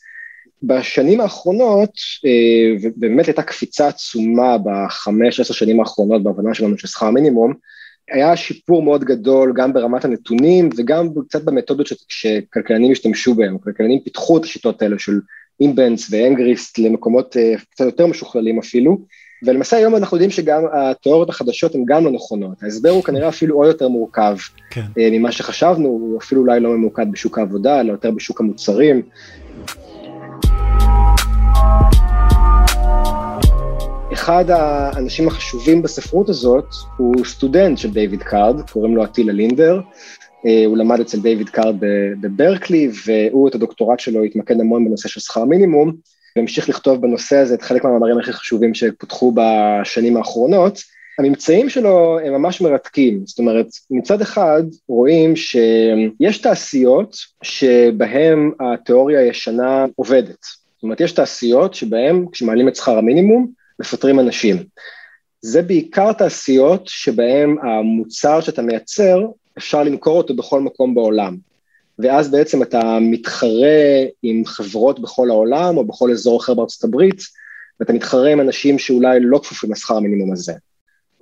בשנים 0.62 1.20
האחרונות, 1.20 1.90
אה, 2.26 2.76
ובאמת 2.82 3.26
הייתה 3.26 3.42
קפיצה 3.42 3.88
עצומה 3.88 4.56
בחמש, 4.64 5.40
עשר 5.40 5.54
שנים 5.54 5.80
האחרונות 5.80 6.22
בהבנה 6.22 6.54
שלנו 6.54 6.78
של 6.78 6.88
שכר 6.88 7.10
מינימום, 7.10 7.54
היה 8.10 8.36
שיפור 8.36 8.82
מאוד 8.82 9.04
גדול 9.04 9.52
גם 9.56 9.72
ברמת 9.72 10.04
הנתונים 10.04 10.68
וגם 10.76 11.08
קצת 11.28 11.44
במתודות 11.44 11.86
שכלכלנים 12.08 12.92
השתמשו 12.92 13.34
בהם, 13.34 13.58
כלכלנים 13.58 14.00
פיתחו 14.00 14.38
את 14.38 14.44
השיטות 14.44 14.82
האלה 14.82 14.98
של 14.98 15.20
אימבנס 15.60 16.08
ואנגריסט 16.10 16.78
למקומות 16.78 17.36
אה, 17.36 17.54
קצת 17.70 17.84
יותר 17.84 18.06
משוכללים 18.06 18.58
אפילו, 18.58 18.98
ולמעשה 19.42 19.76
היום 19.76 19.96
אנחנו 19.96 20.16
יודעים 20.16 20.30
שגם 20.30 20.62
התיאוריות 20.72 21.28
החדשות 21.28 21.74
הן 21.74 21.84
גם 21.86 22.04
לא 22.04 22.10
נכונות, 22.10 22.62
ההסבר 22.62 22.90
הוא 22.90 23.04
כנראה 23.04 23.28
אפילו 23.28 23.56
עוד 23.56 23.66
יותר 23.66 23.88
מורכב 23.88 24.36
כן. 24.70 24.84
אה, 24.98 25.08
ממה 25.12 25.32
שחשבנו, 25.32 25.88
הוא 25.88 26.18
אפילו 26.18 26.40
אולי 26.40 26.60
לא 26.60 26.70
ממוקד 26.70 27.12
בשוק 27.12 27.38
העבודה, 27.38 27.80
אלא 27.80 27.92
יותר 27.92 28.10
בשוק 28.10 28.40
המוצרים. 28.40 29.02
אחד 34.12 34.44
האנשים 34.50 35.28
החשובים 35.28 35.82
בספרות 35.82 36.28
הזאת 36.28 36.64
הוא 36.96 37.24
סטודנט 37.24 37.78
של 37.78 37.90
דיוויד 37.90 38.22
קארד, 38.22 38.70
קוראים 38.70 38.96
לו 38.96 39.04
אטילה 39.04 39.32
לינדר, 39.32 39.80
אה, 40.46 40.64
הוא 40.66 40.76
למד 40.76 41.00
אצל 41.00 41.20
דיוויד 41.20 41.48
קארד 41.48 41.76
בברקלי, 42.20 42.90
והוא 43.06 43.48
את 43.48 43.54
הדוקטורט 43.54 44.00
שלו 44.00 44.22
התמקד 44.24 44.60
המון 44.60 44.84
בנושא 44.84 45.08
של 45.08 45.20
שכר 45.20 45.44
מינימום, 45.44 45.92
והמשיך 46.38 46.68
לכתוב 46.68 47.02
בנושא 47.02 47.36
הזה 47.36 47.54
את 47.54 47.62
חלק 47.62 47.84
מהמאמרים 47.84 48.18
הכי 48.18 48.32
חשובים 48.32 48.74
שפותחו 48.74 49.34
בשנים 49.34 50.16
האחרונות. 50.16 50.82
הממצאים 51.18 51.68
שלו 51.68 52.18
הם 52.24 52.32
ממש 52.32 52.60
מרתקים, 52.60 53.22
זאת 53.26 53.38
אומרת, 53.38 53.66
מצד 53.90 54.20
אחד 54.20 54.62
רואים 54.88 55.36
שיש 55.36 56.38
תעשיות 56.38 57.16
שבהן 57.42 58.50
התיאוריה 58.60 59.20
הישנה 59.20 59.86
עובדת. 59.96 60.42
זאת 60.76 60.82
אומרת, 60.82 61.00
יש 61.00 61.12
תעשיות 61.12 61.74
שבהן 61.74 62.26
כשמעלים 62.32 62.68
את 62.68 62.76
שכר 62.76 62.98
המינימום, 62.98 63.46
מפטרים 63.80 64.20
אנשים. 64.20 64.56
זה 65.40 65.62
בעיקר 65.62 66.12
תעשיות 66.12 66.82
שבהן 66.86 67.56
המוצר 67.62 68.40
שאתה 68.40 68.62
מייצר, 68.62 69.26
אפשר 69.58 69.82
למכור 69.82 70.18
אותו 70.18 70.36
בכל 70.36 70.60
מקום 70.60 70.94
בעולם. 70.94 71.36
ואז 71.98 72.30
בעצם 72.30 72.62
אתה 72.62 72.98
מתחרה 73.00 74.04
עם 74.22 74.44
חברות 74.44 75.00
בכל 75.00 75.30
העולם 75.30 75.76
או 75.76 75.84
בכל 75.84 76.10
אזור 76.10 76.40
אחר 76.40 76.54
בארצות 76.54 76.84
הברית, 76.84 77.22
ואתה 77.80 77.92
מתחרה 77.92 78.32
עם 78.32 78.40
אנשים 78.40 78.78
שאולי 78.78 79.20
לא 79.20 79.40
כפופים 79.42 79.72
לשכר 79.72 79.96
המינימום 79.96 80.32
הזה. 80.32 80.52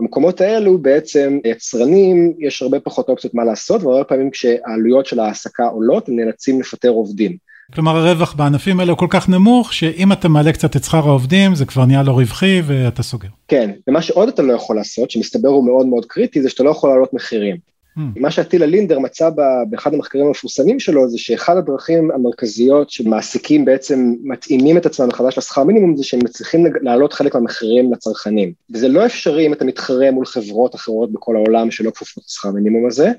במקומות 0.00 0.40
האלו 0.40 0.78
בעצם 0.78 1.38
יצרנים, 1.44 2.32
יש 2.38 2.62
הרבה 2.62 2.80
פחות 2.80 3.08
אופציות 3.08 3.34
מה 3.34 3.44
לעשות, 3.44 3.82
והרבה 3.82 4.04
פעמים 4.04 4.30
כשהעלויות 4.30 5.06
של 5.06 5.20
ההעסקה 5.20 5.64
עולות, 5.64 6.08
הם 6.08 6.16
נאלצים 6.16 6.60
לפטר 6.60 6.88
עובדים. 6.88 7.36
כלומר 7.74 7.96
הרווח 7.96 8.34
בענפים 8.34 8.80
האלה 8.80 8.92
הוא 8.92 8.98
כל 8.98 9.06
כך 9.10 9.28
נמוך, 9.28 9.72
שאם 9.72 10.12
אתה 10.12 10.28
מעלה 10.28 10.52
קצת 10.52 10.76
את 10.76 10.84
שכר 10.84 11.08
העובדים, 11.08 11.54
זה 11.54 11.64
כבר 11.64 11.84
נהיה 11.84 12.02
לא 12.02 12.12
רווחי 12.12 12.62
ואתה 12.66 13.02
סוגר. 13.02 13.28
כן, 13.48 13.70
ומה 13.88 14.02
שעוד 14.02 14.28
אתה 14.28 14.42
לא 14.42 14.52
יכול 14.52 14.76
לעשות, 14.76 15.10
שמסתבר 15.10 15.48
הוא 15.48 15.66
מאוד 15.66 15.86
מאוד 15.86 16.04
קריטי, 16.04 16.42
זה 16.42 16.50
שאתה 16.50 16.62
לא 16.62 16.70
יכול 16.70 16.90
להעלות 16.90 17.14
מחירים. 17.14 17.56
Hmm. 17.96 18.00
מה 18.16 18.30
שעטילה 18.30 18.66
לינדר 18.66 18.98
מצא 18.98 19.30
באחד 19.70 19.94
המחקרים 19.94 20.26
המפורסמים 20.26 20.80
שלו, 20.80 21.08
זה 21.08 21.18
שאחד 21.18 21.56
הדרכים 21.56 22.10
המרכזיות 22.10 22.90
שמעסיקים 22.90 23.64
בעצם 23.64 24.14
מתאימים 24.22 24.76
את 24.76 24.86
עצמם 24.86 25.08
מחדש 25.08 25.38
לשכר 25.38 25.64
מינימום, 25.64 25.96
זה 25.96 26.04
שהם 26.04 26.20
מצליחים 26.24 26.66
להעלות 26.82 27.12
חלק 27.12 27.34
מהמחירים 27.34 27.92
לצרכנים. 27.92 28.52
וזה 28.70 28.88
לא 28.88 29.06
אפשרי 29.06 29.46
אם 29.46 29.52
אתה 29.52 29.64
מתחרה 29.64 30.10
מול 30.10 30.26
חברות 30.26 30.74
אחרות 30.74 31.12
בכל 31.12 31.36
העולם 31.36 31.70
שלא 31.70 31.90
כפופות 31.90 32.24
לשכר 32.24 32.50
מינימום 32.50 32.86
הזה. 32.86 33.12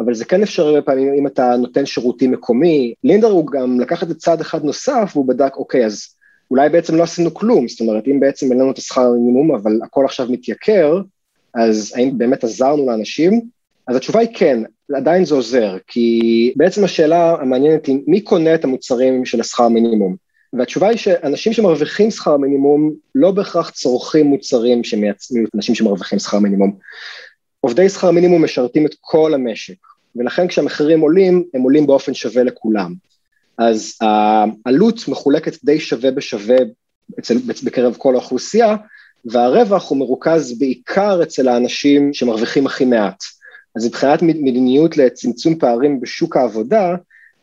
אבל 0.00 0.14
זה 0.14 0.24
כן 0.24 0.42
אפשרי 0.42 0.68
הרבה 0.68 0.82
פעמים 0.82 1.14
אם 1.14 1.26
אתה 1.26 1.56
נותן 1.56 1.86
שירותי 1.86 2.26
מקומי. 2.26 2.94
לינדר 3.04 3.28
הוא 3.28 3.46
גם 3.46 3.80
לקח 3.80 4.02
את 4.02 4.08
זה 4.08 4.14
צעד 4.14 4.40
אחד 4.40 4.64
נוסף, 4.64 5.10
והוא 5.14 5.28
בדק, 5.28 5.56
אוקיי, 5.56 5.86
אז 5.86 6.06
אולי 6.50 6.68
בעצם 6.68 6.94
לא 6.94 7.02
עשינו 7.02 7.34
כלום, 7.34 7.68
זאת 7.68 7.80
אומרת, 7.80 8.08
אם 8.08 8.20
בעצם 8.20 8.52
אין 8.52 8.60
לנו 8.60 8.70
את 8.70 8.78
השכר 8.78 9.00
המינימום, 9.00 9.54
אבל 9.54 9.80
הכל 9.84 10.04
עכשיו 10.04 10.26
מתייקר, 10.30 11.00
אז 11.54 11.92
האם 11.96 12.18
באמת 12.18 12.44
עזרנו 12.44 12.86
לאנשים? 12.86 13.57
אז 13.88 13.96
התשובה 13.96 14.20
היא 14.20 14.28
כן, 14.34 14.62
עדיין 14.96 15.24
זה 15.24 15.34
עוזר, 15.34 15.76
כי 15.86 16.52
בעצם 16.56 16.84
השאלה 16.84 17.36
המעניינת 17.40 17.86
היא, 17.86 17.98
מי 18.06 18.20
קונה 18.20 18.54
את 18.54 18.64
המוצרים 18.64 19.24
של 19.24 19.40
השכר 19.40 19.68
מינימום? 19.68 20.16
והתשובה 20.52 20.88
היא 20.88 20.98
שאנשים 20.98 21.52
שמרוויחים 21.52 22.10
שכר 22.10 22.36
מינימום 22.36 22.92
לא 23.14 23.30
בהכרח 23.30 23.70
צורכים 23.70 24.26
מוצרים 24.26 24.84
שמייצרים 24.84 25.46
אנשים 25.54 25.74
שמרוויחים 25.74 26.18
שכר 26.18 26.38
מינימום. 26.38 26.76
עובדי 27.60 27.88
שכר 27.88 28.10
מינימום 28.10 28.44
משרתים 28.44 28.86
את 28.86 28.94
כל 29.00 29.34
המשק, 29.34 29.76
ולכן 30.16 30.48
כשהמחירים 30.48 31.00
עולים, 31.00 31.44
הם 31.54 31.62
עולים 31.62 31.86
באופן 31.86 32.14
שווה 32.14 32.42
לכולם. 32.42 32.94
אז 33.58 33.98
העלות 34.00 35.08
מחולקת 35.08 35.64
די 35.64 35.80
שווה 35.80 36.10
בשווה 36.10 36.56
אצל, 37.18 37.38
בקרב 37.64 37.94
כל 37.98 38.14
האוכלוסייה, 38.14 38.76
והרווח 39.24 39.90
הוא 39.90 39.98
מרוכז 39.98 40.58
בעיקר 40.58 41.22
אצל 41.22 41.48
האנשים 41.48 42.14
שמרוויחים 42.14 42.66
הכי 42.66 42.84
מעט. 42.84 43.37
אז 43.78 43.86
מבחינת 43.86 44.22
מדיניות 44.22 44.96
לצמצום 44.96 45.54
פערים 45.54 46.00
בשוק 46.00 46.36
העבודה, 46.36 46.96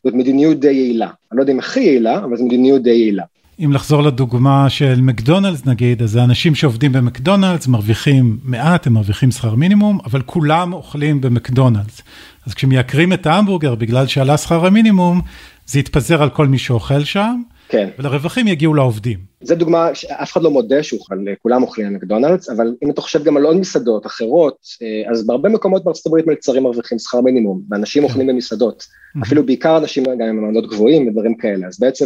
זאת 0.03 0.13
מדיניות 0.13 0.59
די 0.59 0.71
יעילה. 0.71 1.05
אני 1.05 1.37
לא 1.37 1.41
יודע 1.41 1.53
אם 1.53 1.59
הכי 1.59 1.79
יעילה, 1.79 2.17
אבל 2.17 2.37
זו 2.37 2.45
מדיניות 2.45 2.83
די 2.83 2.89
יעילה. 2.89 3.23
אם 3.59 3.71
לחזור 3.73 4.03
לדוגמה 4.03 4.69
של 4.69 5.01
מקדונלדס 5.01 5.65
נגיד, 5.65 6.01
אז 6.01 6.15
האנשים 6.15 6.55
שעובדים 6.55 6.91
במקדונלדס 6.91 7.67
מרוויחים 7.67 8.37
מעט, 8.43 8.87
הם 8.87 8.93
מרוויחים 8.93 9.31
שכר 9.31 9.55
מינימום, 9.55 9.99
אבל 10.05 10.21
כולם 10.21 10.73
אוכלים 10.73 11.21
במקדונלדס. 11.21 12.01
אז 12.47 12.53
כשמייקרים 12.53 13.13
את 13.13 13.25
ההמבורגר 13.25 13.75
בגלל 13.75 14.07
שעלה 14.07 14.37
שכר 14.37 14.65
המינימום, 14.65 15.21
זה 15.65 15.79
יתפזר 15.79 16.23
על 16.23 16.29
כל 16.29 16.47
מי 16.47 16.57
שאוכל 16.57 17.03
שם, 17.03 17.41
כן. 17.69 17.89
ולרווחים 18.00 18.48
יגיעו 18.48 18.74
לעובדים. 18.74 19.19
זו 19.41 19.55
דוגמה 19.55 19.95
שאף 19.95 20.31
אחד 20.31 20.41
לא 20.41 20.51
מודה 20.51 20.84
שאוכל, 20.84 21.15
כולם 21.41 21.63
אוכלים 21.63 21.93
במקדונלדס, 21.93 22.50
אבל 22.50 22.75
אם 22.84 22.89
אתה 22.89 23.01
חושב 23.01 23.24
גם 23.24 23.38
על 23.38 23.43
עוד 23.43 23.57
מסעדות 23.57 24.05
אחרות, 24.05 24.57
אה, 24.81 25.12
אז 25.12 25.27
בהרבה 25.27 25.50
מקומות 25.50 25.84
בארצות 25.84 26.05
הברית 26.05 26.27
מלצרים 26.27 26.63
מרוויחים 26.63 27.00
שכר 27.00 27.22
מינימום, 27.22 27.62
ואנשים 27.69 28.03
כן. 28.03 28.10
אוכלים 28.10 28.27
במסעדות, 28.27 28.84
אפילו 29.24 29.45
בעיקר 29.45 29.77
אנשים 29.77 30.03
גם 30.03 30.27
עם 30.27 30.41
מעמדות 30.41 30.69
גבוהים 30.69 31.07
ודברים 31.07 31.38
כאלה, 31.38 31.67
אז 31.67 31.79
בעצם 31.79 32.05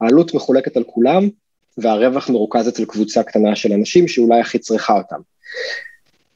העלות 0.00 0.34
מחולקת 0.34 0.76
על 0.76 0.84
כולם, 0.86 1.28
והרווח 1.78 2.30
מרוכז 2.30 2.68
אצל 2.68 2.84
קבוצה 2.84 3.22
קטנה 3.22 3.56
של 3.56 3.72
אנשים 3.72 4.08
שאולי 4.08 4.40
הכי 4.40 4.58
צריכה 4.58 4.98
אותם. 4.98 5.20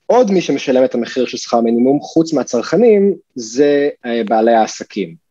עוד 0.07 0.31
מי 0.31 0.41
שמשלם 0.41 0.85
את 0.85 0.95
המחיר 0.95 1.27
של 1.27 1.37
שכר 1.37 1.61
מינימום, 1.61 2.01
חוץ 2.01 2.33
מהצרכנים, 2.33 3.15
זה 3.35 3.89
אה, 4.07 4.23
בעלי 4.29 4.55
העסקים. 4.55 5.24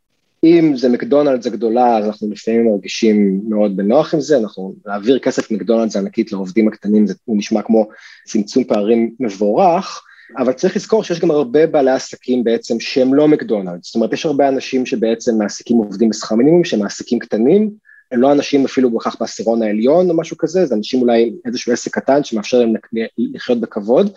אם 0.44 0.74
זה 0.76 0.90
מקדונלדס 0.90 1.46
הגדולה, 1.46 1.98
אז 1.98 2.06
אנחנו 2.06 2.28
לפעמים 2.32 2.66
מרגישים 2.72 3.42
מאוד 3.50 3.78
בנוח 3.78 4.14
עם 4.14 4.22
זה, 4.22 4.38
אנחנו 4.38 4.74
להעביר 4.86 5.20
כסף 5.20 5.52
מקדונלדס 5.52 5.96
ענקית 5.96 6.32
לעובדים 6.32 6.68
הקטנים, 6.68 7.08
זה 7.08 7.14
נשמע 7.28 7.62
כמו 7.62 7.88
צמצום 8.28 8.64
פערים 8.64 9.16
מבורך, 9.20 10.04
אבל 10.38 10.54
צריך 10.54 10.76
לזכור 10.76 11.04
שיש 11.04 11.20
גם 11.20 11.32
הרבה 11.32 11.68
בעלי 11.68 11.92
עסקים 11.92 12.44
בעצם 12.44 12.80
שהם 12.80 13.14
לא 13.14 13.28
מקדונלדס, 13.28 13.86
זאת 13.86 13.96
אומרת 13.96 14.14
יש 14.14 14.26
הרבה 14.26 14.48
אנשים 14.48 14.86
שבעצם 14.86 15.38
מעסיקים 15.38 15.78
עובדים 15.78 16.10
בשכר 16.10 16.36
מינימום, 16.36 16.64
שהם 16.64 16.80
מעסיקים 16.80 17.20
קטנים, 17.20 17.70
הם 18.12 18.22
לא 18.22 18.32
אנשים 18.32 18.66
אפילו 18.66 18.92
בהכרח 18.92 19.16
בעשירון 19.20 19.64
העליון 19.64 20.10
או 20.10 20.18
משהו 20.18 20.38
כזה, 20.38 20.66
זה 20.66 20.76
אנשים 20.76 21.02
אולי 21.02 21.34
איזשהו 21.46 21.74
עסק 21.74 21.96
קטן 21.96 22.24
שמאפשר 22.24 22.60
להם 22.60 22.74
לחיות 23.18 23.60
בכבוד. 23.60 24.12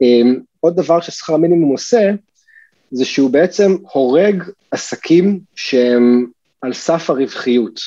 אמ, 0.00 0.40
עוד 0.60 0.76
דבר 0.76 1.00
ששכר 1.00 1.34
המינימום 1.34 1.72
עושה, 1.72 2.10
זה 2.92 3.04
שהוא 3.04 3.30
בעצם 3.30 3.76
הורג 3.92 4.42
עסקים 4.70 5.40
שהם 5.54 6.26
על 6.60 6.72
סף 6.72 7.10
הרווחיות. 7.10 7.80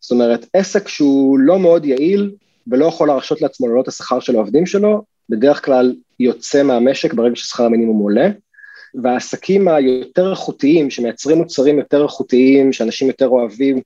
זאת 0.00 0.10
אומרת, 0.10 0.46
עסק 0.54 0.88
שהוא 0.88 1.38
לא 1.38 1.58
מאוד 1.58 1.84
יעיל 1.84 2.30
ולא 2.66 2.86
יכול 2.86 3.08
להרשות 3.08 3.42
לעצמו 3.42 3.68
לעלות 3.68 3.82
את 3.82 3.88
השכר 3.88 4.20
של 4.20 4.36
העובדים 4.36 4.66
שלו, 4.66 5.02
בדרך 5.28 5.64
כלל 5.64 5.94
יוצא 6.20 6.62
מהמשק 6.62 7.14
ברגע 7.14 7.36
ששכר 7.36 7.64
המינימום 7.64 7.98
עולה, 7.98 8.28
והעסקים 9.02 9.68
היותר 9.68 10.30
איכותיים, 10.30 10.90
שמייצרים 10.90 11.38
מוצרים 11.38 11.78
יותר 11.78 12.02
איכותיים, 12.02 12.72
שאנשים 12.72 13.08
יותר 13.08 13.28
אוהבים, 13.28 13.80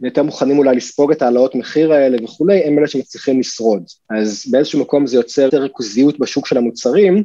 ויותר 0.00 0.22
מוכנים 0.22 0.58
אולי 0.58 0.76
לספוג 0.76 1.12
את 1.12 1.22
העלאות 1.22 1.54
מחיר 1.54 1.92
האלה 1.92 2.24
וכולי, 2.24 2.64
הם 2.64 2.78
אלה 2.78 2.86
שמצליחים 2.86 3.40
לשרוד. 3.40 3.82
אז 4.10 4.44
באיזשהו 4.50 4.80
מקום 4.80 5.06
זה 5.06 5.16
יוצר 5.16 5.42
יותר 5.42 5.62
ריכוזיות 5.62 6.18
בשוק 6.18 6.46
של 6.46 6.56
המוצרים, 6.56 7.24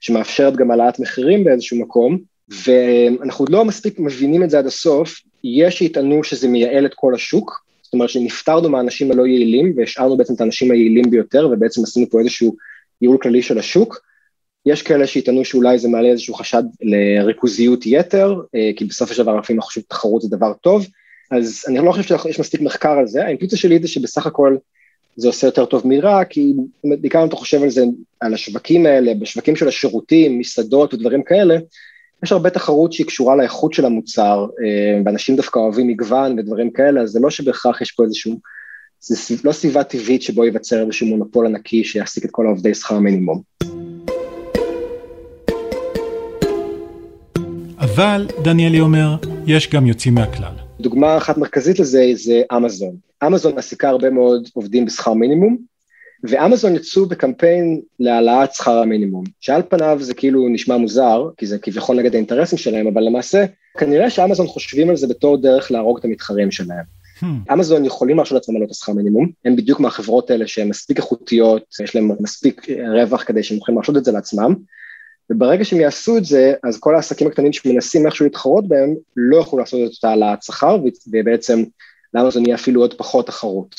שמאפשרת 0.00 0.56
גם 0.56 0.70
העלאת 0.70 1.00
מחירים 1.00 1.44
באיזשהו 1.44 1.78
מקום, 1.78 2.18
ואנחנו 2.64 3.44
לא 3.48 3.64
מספיק 3.64 3.98
מבינים 3.98 4.42
את 4.42 4.50
זה 4.50 4.58
עד 4.58 4.66
הסוף, 4.66 5.20
יש 5.44 5.78
שיטענו 5.78 6.24
שזה 6.24 6.48
מייעל 6.48 6.86
את 6.86 6.92
כל 6.94 7.14
השוק, 7.14 7.64
זאת 7.82 7.92
אומרת 7.92 8.08
שנפטרנו 8.08 8.68
מהאנשים 8.68 9.10
הלא 9.10 9.26
יעילים 9.26 9.72
והשארנו 9.76 10.16
בעצם 10.16 10.34
את 10.34 10.40
האנשים 10.40 10.70
היעילים 10.70 11.10
ביותר 11.10 11.48
ובעצם 11.52 11.82
עשינו 11.82 12.06
פה 12.10 12.20
איזשהו 12.20 12.56
ייעול 13.02 13.18
כללי 13.18 13.42
של 13.42 13.58
השוק. 13.58 14.00
יש 14.66 14.82
כאלה 14.82 15.06
שיטענו 15.06 15.44
שאולי 15.44 15.78
זה 15.78 15.88
מעלה 15.88 16.08
איזשהו 16.08 16.34
חשד 16.34 16.62
לריכוזיות 16.82 17.86
יתר, 17.86 18.34
אה, 18.54 18.70
כי 18.76 18.84
בסופו 18.84 19.14
של 19.14 19.22
דבר 19.22 19.36
לפעמים 19.36 19.58
אנחנו 19.58 19.66
חושבים 19.66 19.84
שתחרות 19.84 20.22
זה 20.22 20.28
דבר 20.36 20.52
טוב, 20.52 20.86
אז 21.30 21.64
אני 21.68 21.78
לא 21.78 21.92
חושב 21.92 22.18
שיש 22.18 22.40
מספיק 22.40 22.60
מחקר 22.60 22.98
על 22.98 23.06
זה, 23.06 23.24
האינטואיציה 23.24 23.58
שלי 23.58 23.78
זה 23.82 23.88
שבסך 23.88 24.26
הכל 24.26 24.56
זה 25.18 25.28
עושה 25.28 25.46
יותר 25.46 25.64
טוב 25.64 25.82
מרע, 25.84 26.24
כי 26.24 26.52
בעיקר 26.84 27.22
אם 27.22 27.28
אתה 27.28 27.36
חושב 27.36 27.62
על 27.62 27.70
זה, 27.70 27.84
על 28.20 28.34
השווקים 28.34 28.86
האלה, 28.86 29.14
בשווקים 29.14 29.56
של 29.56 29.68
השירותים, 29.68 30.38
מסעדות 30.38 30.94
ודברים 30.94 31.22
כאלה, 31.22 31.56
יש 32.24 32.32
הרבה 32.32 32.50
תחרות 32.50 32.92
שהיא 32.92 33.06
קשורה 33.06 33.36
לאיכות 33.36 33.72
של 33.72 33.84
המוצר, 33.84 34.46
אה, 34.64 35.00
ואנשים 35.04 35.36
דווקא 35.36 35.58
אוהבים 35.58 35.86
מגוון 35.86 36.38
ודברים 36.38 36.70
כאלה, 36.70 37.00
אז 37.00 37.10
זה 37.10 37.20
לא 37.20 37.30
שבהכרח 37.30 37.80
יש 37.80 37.92
פה 37.92 38.04
איזשהו, 38.04 38.40
זה 39.00 39.34
לא 39.44 39.52
סביבה 39.52 39.84
טבעית 39.84 40.22
שבו 40.22 40.44
ייווצר 40.44 40.82
איזשהו 40.82 41.06
מונופול 41.06 41.46
ענקי 41.46 41.84
שיעסיק 41.84 42.24
את 42.24 42.30
כל 42.30 42.46
העובדי 42.46 42.74
שכר 42.74 42.94
המינימום. 42.94 43.42
אבל, 47.78 48.26
דניאלי 48.42 48.80
אומר, 48.80 49.16
יש 49.46 49.70
גם 49.70 49.86
יוצאים 49.86 50.14
מהכלל. 50.14 50.57
דוגמה 50.80 51.16
אחת 51.16 51.38
מרכזית 51.38 51.78
לזה 51.78 52.04
זה 52.14 52.42
אמזון. 52.56 52.96
אמזון 53.26 53.54
מעסיקה 53.54 53.88
הרבה 53.88 54.10
מאוד 54.10 54.48
עובדים 54.54 54.84
בשכר 54.84 55.12
מינימום, 55.12 55.56
ואמזון 56.24 56.76
יצאו 56.76 57.06
בקמפיין 57.06 57.80
להעלאת 58.00 58.54
שכר 58.54 58.78
המינימום, 58.78 59.24
שעל 59.40 59.62
פניו 59.68 59.98
זה 60.00 60.14
כאילו 60.14 60.48
נשמע 60.48 60.76
מוזר, 60.76 61.28
כי 61.36 61.46
זה 61.46 61.58
כביכול 61.58 61.96
נגד 61.96 62.14
האינטרסים 62.14 62.58
שלהם, 62.58 62.86
אבל 62.86 63.02
למעשה, 63.02 63.44
כנראה 63.78 64.10
שאמזון 64.10 64.46
חושבים 64.46 64.90
על 64.90 64.96
זה 64.96 65.06
בתור 65.06 65.36
דרך 65.36 65.70
להרוג 65.70 65.98
את 65.98 66.04
המתחרים 66.04 66.50
שלהם. 66.50 66.98
Hmm. 67.20 67.52
אמזון 67.52 67.84
יכולים 67.84 68.16
להרשות 68.16 68.34
לעצמם 68.34 68.54
לעלות 68.54 68.66
את 68.66 68.74
השכר 68.74 68.92
מינימום, 68.92 69.30
הם 69.44 69.56
בדיוק 69.56 69.80
מהחברות 69.80 70.30
האלה 70.30 70.46
שהן 70.46 70.68
מספיק 70.68 70.96
איכותיות, 70.96 71.62
יש 71.84 71.94
להם 71.94 72.10
מספיק 72.20 72.66
רווח 72.94 73.22
כדי 73.22 73.42
שהם 73.42 73.58
יכולים 73.58 73.78
להרשות 73.78 73.96
את 73.96 74.04
זה 74.04 74.12
לעצמם, 74.12 74.54
וברגע 75.30 75.64
שהם 75.64 75.80
יעשו 75.80 76.16
את 76.16 76.24
זה, 76.24 76.52
אז 76.64 76.78
כל 76.78 76.94
העסקים 76.94 77.26
הקטנים 77.26 77.52
שמנסים 77.52 78.06
איכשהו 78.06 78.24
להתחרות 78.24 78.68
בהם, 78.68 78.94
לא 79.16 79.36
יוכלו 79.36 79.58
לעשות 79.58 79.80
את 79.84 79.94
אותה 79.94 80.08
העלאת 80.08 80.42
שכר, 80.42 80.76
ובעצם 81.12 81.64
לאמזון 82.14 82.46
יהיה 82.46 82.54
אפילו 82.54 82.80
עוד 82.80 82.94
פחות 82.94 83.26
תחרות. 83.26 83.74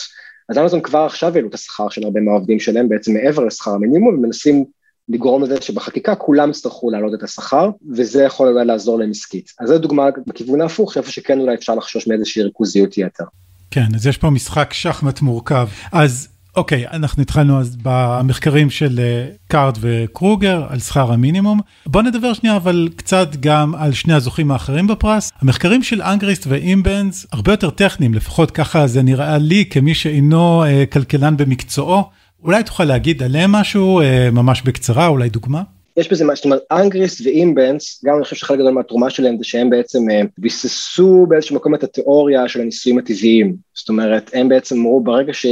אז 0.49 0.57
אמזון 0.57 0.81
כבר 0.81 0.99
עכשיו 0.99 1.35
העלו 1.35 1.49
את 1.49 1.53
השכר 1.53 1.89
של 1.89 2.03
הרבה 2.03 2.21
מהעובדים 2.21 2.59
שלהם, 2.59 2.89
בעצם 2.89 3.13
מעבר 3.13 3.45
לשכר 3.45 3.71
המינימום, 3.71 4.15
ומנסים 4.15 4.65
לגרום 5.09 5.43
לזה 5.43 5.61
שבחקיקה 5.61 6.15
כולם 6.15 6.49
יצטרכו 6.49 6.91
להעלות 6.91 7.13
את 7.13 7.23
השכר, 7.23 7.69
וזה 7.95 8.23
יכול 8.23 8.47
אולי 8.47 8.65
לעזור 8.65 8.99
להם 8.99 9.09
עסקית. 9.09 9.53
אז 9.59 9.69
זו 9.69 9.77
דוגמה 9.77 10.09
בכיוון 10.27 10.61
ההפוך, 10.61 10.93
שאיפה 10.93 11.11
שכן 11.11 11.39
אולי 11.39 11.55
אפשר 11.55 11.75
לחשוש 11.75 12.07
מאיזושהי 12.07 12.43
ריכוזיות 12.43 12.97
יתר. 12.97 13.23
כן, 13.71 13.85
אז 13.95 14.07
יש 14.07 14.17
פה 14.17 14.29
משחק 14.29 14.73
שחמט 14.73 15.21
מורכב. 15.21 15.67
אז 15.91 16.27
אוקיי, 16.55 16.87
אנחנו 16.87 17.21
התחלנו 17.21 17.59
אז 17.59 17.77
במחקרים 17.83 18.69
של 18.69 18.99
אה, 18.99 19.25
קארד 19.47 19.77
וקרוגר 19.81 20.63
על 20.69 20.79
שכר 20.79 21.11
המינימום. 21.11 21.59
בוא 21.85 22.01
נדבר 22.01 22.33
שנייה 22.33 22.55
אבל 22.55 22.89
קצת 22.95 23.27
גם 23.39 23.75
על 23.75 23.93
שני 23.93 24.13
הזוכים 24.13 24.51
האחרים 24.51 24.87
בפרס. 24.87 25.31
המחקרים 25.41 25.83
של 25.83 26.01
אנגריסט 26.01 26.45
ואימבנס 26.47 27.27
הרבה 27.31 27.53
יותר 27.53 27.69
טכניים, 27.69 28.13
לפחות 28.13 28.51
ככה 28.51 28.87
זה 28.87 29.01
נראה 29.01 29.37
לי 29.37 29.65
כמי 29.69 29.93
שאינו 29.93 30.63
אה, 30.63 30.85
כלכלן 30.85 31.37
במקצועו. 31.37 32.03
אולי 32.43 32.63
תוכל 32.63 32.83
להגיד 32.83 33.23
עליהם 33.23 33.51
משהו 33.51 34.01
אה, 34.01 34.31
ממש 34.31 34.61
בקצרה, 34.61 35.07
אולי 35.07 35.29
דוגמה? 35.29 35.61
יש 35.97 36.11
בזה 36.11 36.25
מה, 36.25 36.35
זאת 36.35 36.45
אומרת, 36.45 36.61
אנגריסט 36.71 37.21
ואימבנס, 37.25 38.01
גם 38.05 38.15
אני 38.15 38.23
חושב 38.23 38.35
שחלק 38.35 38.59
גדול 38.59 38.73
מהתרומה 38.73 39.09
שלהם 39.09 39.37
זה 39.37 39.43
שהם 39.43 39.69
בעצם 39.69 39.99
ביססו 40.37 41.25
באיזשהו 41.29 41.55
מקום 41.55 41.75
את 41.75 41.83
התיאוריה 41.83 42.47
של 42.47 42.61
הניסויים 42.61 42.97
הטבעיים. 42.97 43.55
זאת 43.73 43.89
אומרת, 43.89 44.31
הם 44.33 44.49
בעצם 44.49 44.77
אמרו 44.77 45.01
ברגע 45.03 45.33
ש... 45.33 45.45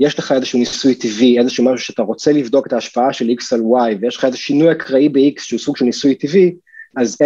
יש 0.00 0.18
לך 0.18 0.32
איזשהו 0.32 0.58
ניסוי 0.58 0.94
טבעי, 0.94 1.38
איזשהו 1.38 1.64
משהו 1.64 1.86
שאתה 1.86 2.02
רוצה 2.02 2.32
לבדוק 2.32 2.66
את 2.66 2.72
ההשפעה 2.72 3.12
של 3.12 3.30
X 3.30 3.54
על 3.54 3.60
Y, 3.60 3.96
ויש 4.00 4.16
לך 4.16 4.24
איזה 4.24 4.36
שינוי 4.36 4.72
אקראי 4.72 5.08
ב-X 5.08 5.42
שהוא 5.42 5.60
סוג 5.60 5.76
של 5.76 5.84
ניסוי 5.84 6.14
טבעי, 6.14 6.54
אז 6.96 7.16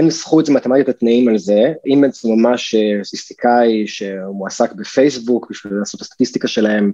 את 0.40 0.46
זה 0.46 0.52
מתמטית 0.52 0.88
את 0.88 0.88
התנאים 0.88 1.28
על 1.28 1.38
זה, 1.38 1.72
אימנס 1.87 2.24
הוא 2.24 2.38
ממש 2.38 2.74
אה, 2.74 3.04
סטטיסטיקאי 3.04 3.87
שהוא 3.87 4.37
מועסק 4.37 4.72
בפייסבוק 4.72 5.50
בשביל 5.50 5.74
לעשות 5.74 6.00
את 6.00 6.06
הסטטיסטיקה 6.06 6.48
שלהם 6.48 6.92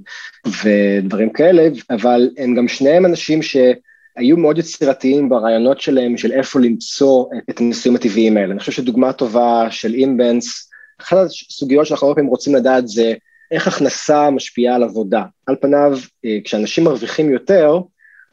ודברים 0.65 1.31
כאלה, 1.33 1.69
אבל 1.91 2.31
הם 2.39 2.55
גם 2.55 2.69
שניהם 2.69 3.07
אנשים 3.07 3.43
שהיו 3.43 4.37
מאוד 4.37 4.59
יצירתיים 4.59 5.29
ברעיונות 5.29 5.81
שלהם 5.81 6.17
של 6.17 6.33
איפה 6.33 6.61
למצוא 6.61 7.25
את 7.51 7.61
הניסויים 7.61 7.97
הטבעיים 7.97 8.37
האלה. 8.37 8.53
אני 8.53 8.61
חושב 8.61 8.73
שדוגמה 8.73 9.13
טובה 9.13 9.67
של 9.71 9.95
אימבנס, 9.95 10.71
אחת 11.01 11.17
הסוגיות 11.51 11.87
שאנחנו 11.87 12.07
הרבה 12.07 12.15
פעמים 12.15 12.31
רוצים 12.31 12.55
לדעת 12.55 12.89
זה 12.89 13.15
איך 13.51 13.69
הכנסה 13.69 14.31
משפיעה 14.31 14.77
על 14.77 14.83
עבודה. 14.83 15.23
על 15.47 15.57
פניו, 15.61 15.99
אה, 16.25 16.39
כשאנשים 16.45 16.85
מרוויחים 16.85 17.31
יותר, 17.31 17.81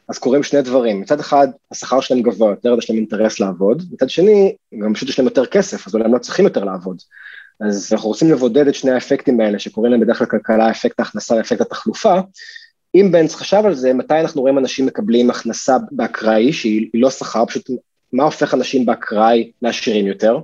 אז 0.08 0.18
קורים 0.18 0.42
שני 0.42 0.62
דברים. 0.62 1.00
מצד 1.00 1.20
אחד, 1.20 1.48
השכר 1.70 2.00
שלהם 2.00 2.22
גבוה 2.22 2.50
יותר, 2.50 2.74
יש 2.78 2.90
להם 2.90 2.98
אינטרס 2.98 3.40
לעבוד, 3.40 3.82
מצד 3.92 4.10
שני, 4.10 4.56
גם 4.82 4.94
פשוט 4.94 5.08
יש 5.08 5.18
להם 5.18 5.28
יותר 5.28 5.46
כסף, 5.46 5.86
אז 5.86 5.94
אולי 5.94 6.04
הם 6.04 6.14
לא 6.14 6.18
צריכים 6.18 6.44
יותר 6.44 6.64
לעבוד. 6.64 6.96
אז 7.60 7.92
אנחנו 7.92 8.08
רוצים 8.08 8.30
לבודד 8.30 8.68
את 8.68 8.74
שני 8.74 8.90
האפקטים 8.90 9.40
האלה, 9.40 9.58
שקוראים 9.58 9.92
להם 9.92 10.00
בדרך 10.00 10.18
כלל 10.18 10.26
כלכלה, 10.26 10.70
אפקט 10.70 11.00
ההכנסה 11.00 11.34
ואפקט 11.34 11.60
התחלופה. 11.60 12.20
אם 12.94 13.08
בנץ 13.12 13.34
חשב 13.34 13.62
על 13.64 13.74
זה, 13.74 13.94
מתי 13.94 14.20
אנחנו 14.20 14.40
רואים 14.40 14.58
אנשים 14.58 14.86
מקבלים 14.86 15.30
הכנסה 15.30 15.76
באקראי, 15.90 16.52
שהיא 16.52 16.90
לא 16.94 17.10
שכר, 17.10 17.46
פשוט 17.46 17.70
מה 18.12 18.24
הופך 18.24 18.54
אנשים 18.54 18.86
באקראי 18.86 19.50
לעשירים 19.62 20.06
יותר? 20.06 20.38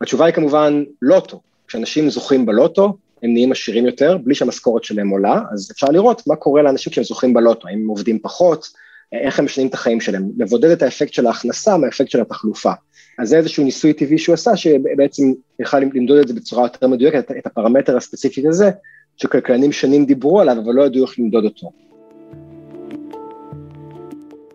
התשובה 0.00 0.26
היא 0.26 0.34
כמובן 0.34 0.84
לוטו. 1.02 1.40
כשאנשים 1.68 2.10
זוכים 2.10 2.46
בלוטו, 2.46 2.96
הם 3.22 3.32
נהיים 3.32 3.52
עשירים 3.52 3.86
יותר, 3.86 4.18
בלי 4.18 4.34
שהמשכורת 4.34 4.84
שלהם 4.84 5.08
עולה, 5.08 5.40
אז 5.52 5.70
אפשר 5.72 5.86
לראות 5.86 6.26
מה 6.26 6.36
קורה 6.36 6.62
לאנשים 6.62 6.92
כשהם 6.92 7.04
זוכים 7.04 7.34
בלוטו, 7.34 7.68
האם 7.68 7.78
הם 7.78 7.88
עובדים 7.88 8.18
פחות, 8.18 8.68
איך 9.12 9.38
הם 9.38 9.44
משנים 9.44 9.66
את 9.66 9.74
החיים 9.74 10.00
שלהם, 10.00 10.30
לבודד 10.38 10.70
את 10.70 10.82
האפקט 10.82 11.12
של 11.12 11.26
ההכנסה 11.26 11.76
מהאפקט 11.76 12.10
של 12.10 12.20
התחלופה. 12.20 12.72
אז 13.18 13.28
זה 13.28 13.36
איזשהו 13.36 13.64
ניסוי 13.64 13.92
טבעי 13.92 14.18
שהוא 14.18 14.34
עשה, 14.34 14.56
שבעצם 14.56 15.32
יכל 15.60 15.78
למדוד 15.78 16.18
את 16.18 16.28
זה 16.28 16.34
בצורה 16.34 16.62
יותר 16.62 16.86
מדויקת, 16.86 17.30
את 17.38 17.46
הפרמטר 17.46 17.96
הספציפי 17.96 18.48
הזה, 18.48 18.70
שכלכלנים 19.16 19.72
שנים 19.72 20.04
דיברו 20.06 20.40
עליו, 20.40 20.56
אבל 20.64 20.74
לא 20.74 20.82
ידעו 20.82 21.04
איך 21.04 21.18
למדוד 21.18 21.44
אותו. 21.44 21.70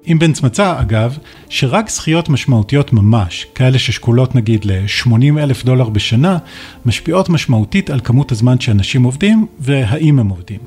אימבנץ 0.07 0.41
מצא, 0.41 0.81
אגב, 0.81 1.17
שרק 1.49 1.89
זכיות 1.89 2.29
משמעותיות 2.29 2.93
ממש, 2.93 3.47
כאלה 3.55 3.79
ששקולות 3.79 4.35
נגיד 4.35 4.65
ל-80 4.65 5.39
אלף 5.39 5.63
דולר 5.63 5.89
בשנה, 5.89 6.37
משפיעות 6.85 7.29
משמעותית 7.29 7.89
על 7.89 7.99
כמות 8.03 8.31
הזמן 8.31 8.59
שאנשים 8.59 9.03
עובדים 9.03 9.45
והאם 9.59 10.19
הם 10.19 10.29
עובדים. 10.29 10.59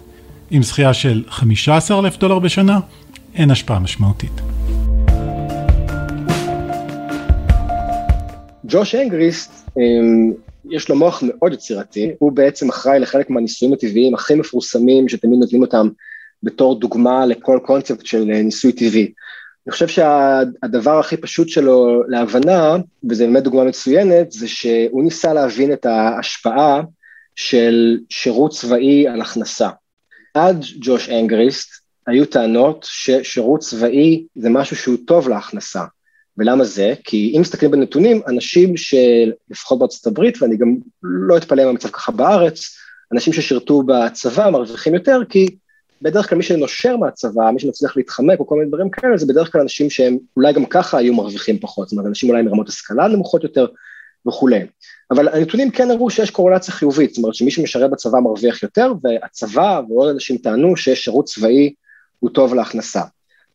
עם 0.51 0.62
זכייה 0.62 0.94
של 0.94 1.24
15 1.29 2.01
אלף 2.01 2.18
דולר 2.18 2.38
בשנה, 2.38 2.81
אין 3.35 3.51
השפעה 3.51 3.79
משמעותית. 3.79 4.40
ג'וש 8.66 8.94
אנגריסט, 8.94 9.70
אמ, 9.77 10.33
יש 10.70 10.88
לו 10.88 10.96
מוח 10.96 11.22
מאוד 11.27 11.53
יצירתי, 11.53 12.11
הוא 12.18 12.33
בעצם 12.33 12.68
אחראי 12.68 12.98
לחלק 12.98 13.31
מהניסויים 13.31 13.74
הטבעיים 13.74 14.14
הכי 14.14 14.35
מפורסמים 14.35 15.09
שתמיד 15.09 15.38
נותנים 15.40 15.62
אותם 15.62 15.88
בתור 16.42 16.79
דוגמה 16.79 17.27
לכל 17.27 17.59
קונספט 17.66 18.07
של 18.07 18.31
אה, 18.31 18.42
ניסוי 18.42 18.72
טבעי. 18.72 19.12
אני 19.66 19.73
חושב 19.73 19.88
שהדבר 19.88 20.99
הכי 20.99 21.16
פשוט 21.16 21.49
שלו 21.49 22.03
להבנה, 22.09 22.77
וזו 23.11 23.25
באמת 23.25 23.42
דוגמה 23.42 23.64
מצוינת, 23.64 24.33
זה 24.33 24.49
שהוא 24.49 25.05
ניסה 25.05 25.33
להבין 25.33 25.73
את 25.73 25.87
ההשפעה 25.87 26.83
של 27.37 27.99
שירות 28.11 28.51
צבאי 28.51 29.09
על 29.09 29.21
הכנסה. 29.21 29.68
עד 30.35 30.64
ג'וש 30.81 31.09
אנגריסט 31.09 31.68
היו 32.07 32.27
טענות 32.27 32.87
ששירות 32.88 33.61
צבאי 33.61 34.25
זה 34.37 34.51
משהו 34.51 34.77
שהוא 34.77 34.97
טוב 35.07 35.29
להכנסה. 35.29 35.85
ולמה 36.38 36.64
זה? 36.64 36.94
כי 37.05 37.33
אם 37.37 37.40
מסתכלים 37.40 37.71
בנתונים, 37.71 38.21
אנשים 38.27 38.75
שלפחות 38.77 39.79
בארצות 39.79 40.07
הברית, 40.07 40.42
ואני 40.42 40.57
גם 40.57 40.77
לא 41.03 41.37
אתפלא 41.37 41.64
מהמצב 41.64 41.88
ככה 41.88 42.12
בארץ, 42.12 42.77
אנשים 43.12 43.33
ששירתו 43.33 43.83
בצבא 43.83 44.51
מרוויחים 44.51 44.94
יותר, 44.94 45.21
כי 45.29 45.57
בדרך 46.03 46.29
כלל 46.29 46.39
מי 46.39 46.45
שנושר 46.45 46.97
מהצבא, 46.97 47.51
מי 47.51 47.61
שמצליח 47.61 47.97
להתחמק 47.97 48.41
או 48.41 48.47
כל 48.47 48.55
מיני 48.55 48.69
דברים 48.69 48.91
כאלה, 48.91 49.17
זה 49.17 49.27
בדרך 49.27 49.53
כלל 49.53 49.61
אנשים 49.61 49.91
שהם 49.91 50.19
אולי 50.37 50.53
גם 50.53 50.67
ככה 50.67 50.99
היו 50.99 51.15
מרוויחים 51.15 51.59
פחות, 51.59 51.89
זאת 51.89 51.93
אומרת, 51.93 52.07
אנשים 52.07 52.31
אולי 52.31 52.43
מרמות 52.43 52.69
השכלה 52.69 53.09
נמוכות 53.09 53.45
יותר 53.45 53.67
וכולי. 54.29 54.67
אבל 55.11 55.29
הנתונים 55.29 55.71
כן 55.71 55.91
הראו 55.91 56.11
שיש 56.11 56.31
קורלציה 56.31 56.75
חיובית, 56.75 57.11
זאת 57.11 57.19
אומרת 57.19 57.35
שמי 57.35 57.51
שמשרת 57.51 57.91
בצבא 57.91 58.19
מרוויח 58.19 58.63
יותר, 58.63 58.93
והצבא 59.03 59.81
ועוד 59.89 60.09
אנשים 60.09 60.39
טענו 60.39 60.77
שיש 60.77 61.05
שירות 61.05 61.25
צבאי 61.25 61.75
הוא 62.19 62.31
טוב 62.31 62.55
להכנסה. 62.55 63.03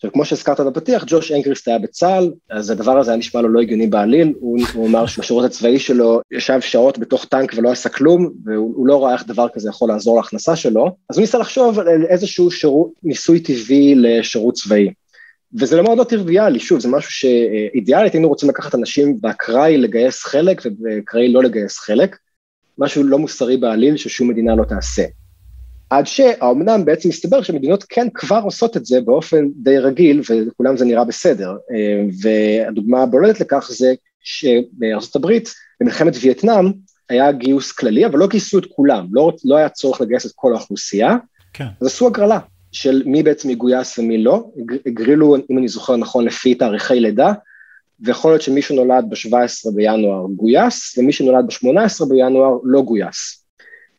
עכשיו, 0.04 0.14
כמו 0.14 0.26
שהזכרת 0.26 0.60
בפתיח, 0.60 1.04
ג'וש 1.08 1.32
אנגריסט 1.32 1.68
היה 1.68 1.80
בצה"ל, 1.80 2.32
אז 2.50 2.70
הדבר 2.70 3.00
הזה 3.00 3.12
היה 3.12 3.18
נשמע 3.18 3.42
לו 3.42 3.50
לא 3.50 3.62
הגיוני 3.62 3.88
בעליל, 3.88 4.34
הוא, 4.40 4.60
הוא 4.74 4.88
אמר 4.88 5.06
שבשירות 5.06 5.46
הצבאי 5.46 5.80
שלו 5.80 6.22
ישב 6.32 6.62
שעות 6.62 7.00
בתוך 7.00 7.26
טנק 7.26 7.54
ולא 7.56 7.72
עשה 7.72 7.90
כלום, 7.90 8.32
והוא 8.46 8.88
לא 8.88 9.04
ראה 9.04 9.14
איך 9.14 9.28
דבר 9.28 9.48
כזה 9.54 9.70
יכול 9.70 9.90
לעזור 9.90 10.18
להכנסה 10.18 10.56
שלו, 10.56 10.96
אז 11.10 11.18
הוא 11.18 11.22
ניסה 11.22 11.38
לחשוב 11.38 11.80
על 11.80 12.06
איזשהו 12.10 12.52
שירות, 12.52 12.92
ניסוי 13.04 13.40
טבעי 13.40 13.96
לשירות 13.96 14.54
צבאי. 14.54 14.90
וזה 15.60 15.78
לא 15.78 15.84
מאוד 15.84 15.98
לא 15.98 16.04
טריוויאלי, 16.04 16.60
שוב, 16.60 16.80
זה 16.80 16.88
משהו 16.88 17.12
שאידיאלית, 17.12 18.14
היינו 18.14 18.28
רוצים 18.28 18.50
לקחת 18.50 18.76
אנשים 18.76 19.22
באקראי 19.22 19.78
לגייס 19.78 20.24
חלק 20.24 20.62
ובאקראי 20.66 21.34
לא 21.34 21.44
לגייס 21.44 21.78
חלק, 21.78 22.18
משהו 22.78 23.04
לא 23.04 23.20
מוסרי 23.20 23.58
בעליל 23.58 23.98
ששום 23.98 24.28
מדינה 24.28 24.56
לא 24.56 24.64
תעשה. 24.64 25.04
עד 25.94 26.08
שהאומנם 26.08 26.86
בעצם 26.86 27.10
מסתבר 27.10 27.42
שמדינות 27.42 27.84
כן 27.90 28.08
כבר 28.14 28.42
עושות 28.44 28.78
את 28.78 28.86
זה 28.86 29.02
באופן 29.02 29.48
די 29.56 29.78
רגיל, 29.78 30.22
ולכולם 30.30 30.78
זה 30.78 30.86
נראה 30.86 31.04
בסדר. 31.04 31.52
אה, 31.72 32.04
והדוגמה 32.22 33.02
הבולטת 33.04 33.40
לכך 33.40 33.68
זה 33.72 33.94
שבארצות 34.24 35.16
הברית, 35.16 35.50
במלחמת 35.82 36.14
וייטנאם, 36.22 36.72
היה 37.10 37.32
גיוס 37.32 37.72
כללי, 37.72 38.06
אבל 38.06 38.20
לא 38.20 38.28
גייסו 38.28 38.58
את 38.58 38.66
כולם, 38.66 39.08
לא, 39.12 39.32
לא 39.46 39.56
היה 39.56 39.70
צורך 39.70 40.02
לגייס 40.02 40.26
את 40.26 40.32
כל 40.36 40.54
האוכלוסייה, 40.54 41.16
כן. 41.54 41.66
אז 41.82 41.88
עשו 41.88 42.08
הגרלה 42.08 42.40
של 42.72 43.04
מי 43.06 43.24
בעצם 43.24 43.50
יגויס 43.50 44.00
ומי 44.00 44.24
לא, 44.24 44.46
הגרילו, 44.86 45.36
אם 45.52 45.58
אני 45.58 45.68
זוכר 45.68 45.96
נכון, 45.96 46.26
לפי 46.26 46.56
תאריכי 46.56 47.00
לידה, 47.00 47.34
ויכול 48.00 48.32
להיות 48.32 48.42
שמי 48.42 48.62
שנולד 48.62 49.06
ב-17 49.10 49.72
בינואר 49.76 50.26
גויס, 50.36 50.98
ומי 50.98 51.12
שנולד 51.12 51.46
ב-18 51.46 52.06
בינואר 52.10 52.58
לא 52.64 52.82
גויס. 52.82 53.43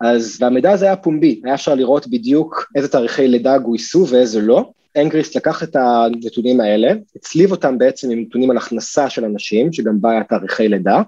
אז, 0.01 0.39
והמידע 0.41 0.73
הזה 0.73 0.85
היה 0.85 0.97
פומבי, 0.97 1.41
היה 1.45 1.55
אפשר 1.55 1.75
לראות 1.75 2.07
בדיוק 2.07 2.67
איזה 2.77 2.89
תאריכי 2.89 3.29
לידה 3.29 3.59
גויסו 3.59 4.07
ואיזה 4.09 4.41
לא. 4.41 4.71
אנגריסט 4.97 5.37
לקח 5.37 5.63
את 5.63 5.77
הנתונים 5.77 6.61
האלה, 6.61 6.93
הצליב 7.17 7.51
אותם 7.51 7.79
בעצם 7.79 8.11
עם 8.11 8.21
נתונים 8.21 8.51
על 8.51 8.57
הכנסה 8.57 9.11
של 9.11 9.25
אנשים, 9.25 9.73
שגם 9.73 10.01
בה 10.01 10.11
היה 10.11 10.25
תאריכי 10.25 10.69
לידה, 10.69 11.03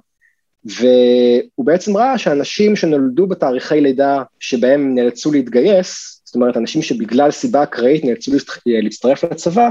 והוא 0.64 1.66
בעצם 1.66 1.96
ראה 1.96 2.18
שאנשים 2.18 2.76
שנולדו 2.76 3.26
בתאריכי 3.26 3.80
לידה 3.80 4.22
שבהם 4.40 4.94
נאלצו 4.94 5.32
להתגייס, 5.32 6.20
זאת 6.24 6.34
אומרת, 6.34 6.56
אנשים 6.56 6.82
שבגלל 6.82 7.30
סיבה 7.30 7.62
אקראית 7.62 8.04
נאלצו 8.04 8.32
להצטרף 8.66 9.24
לצבא, 9.24 9.70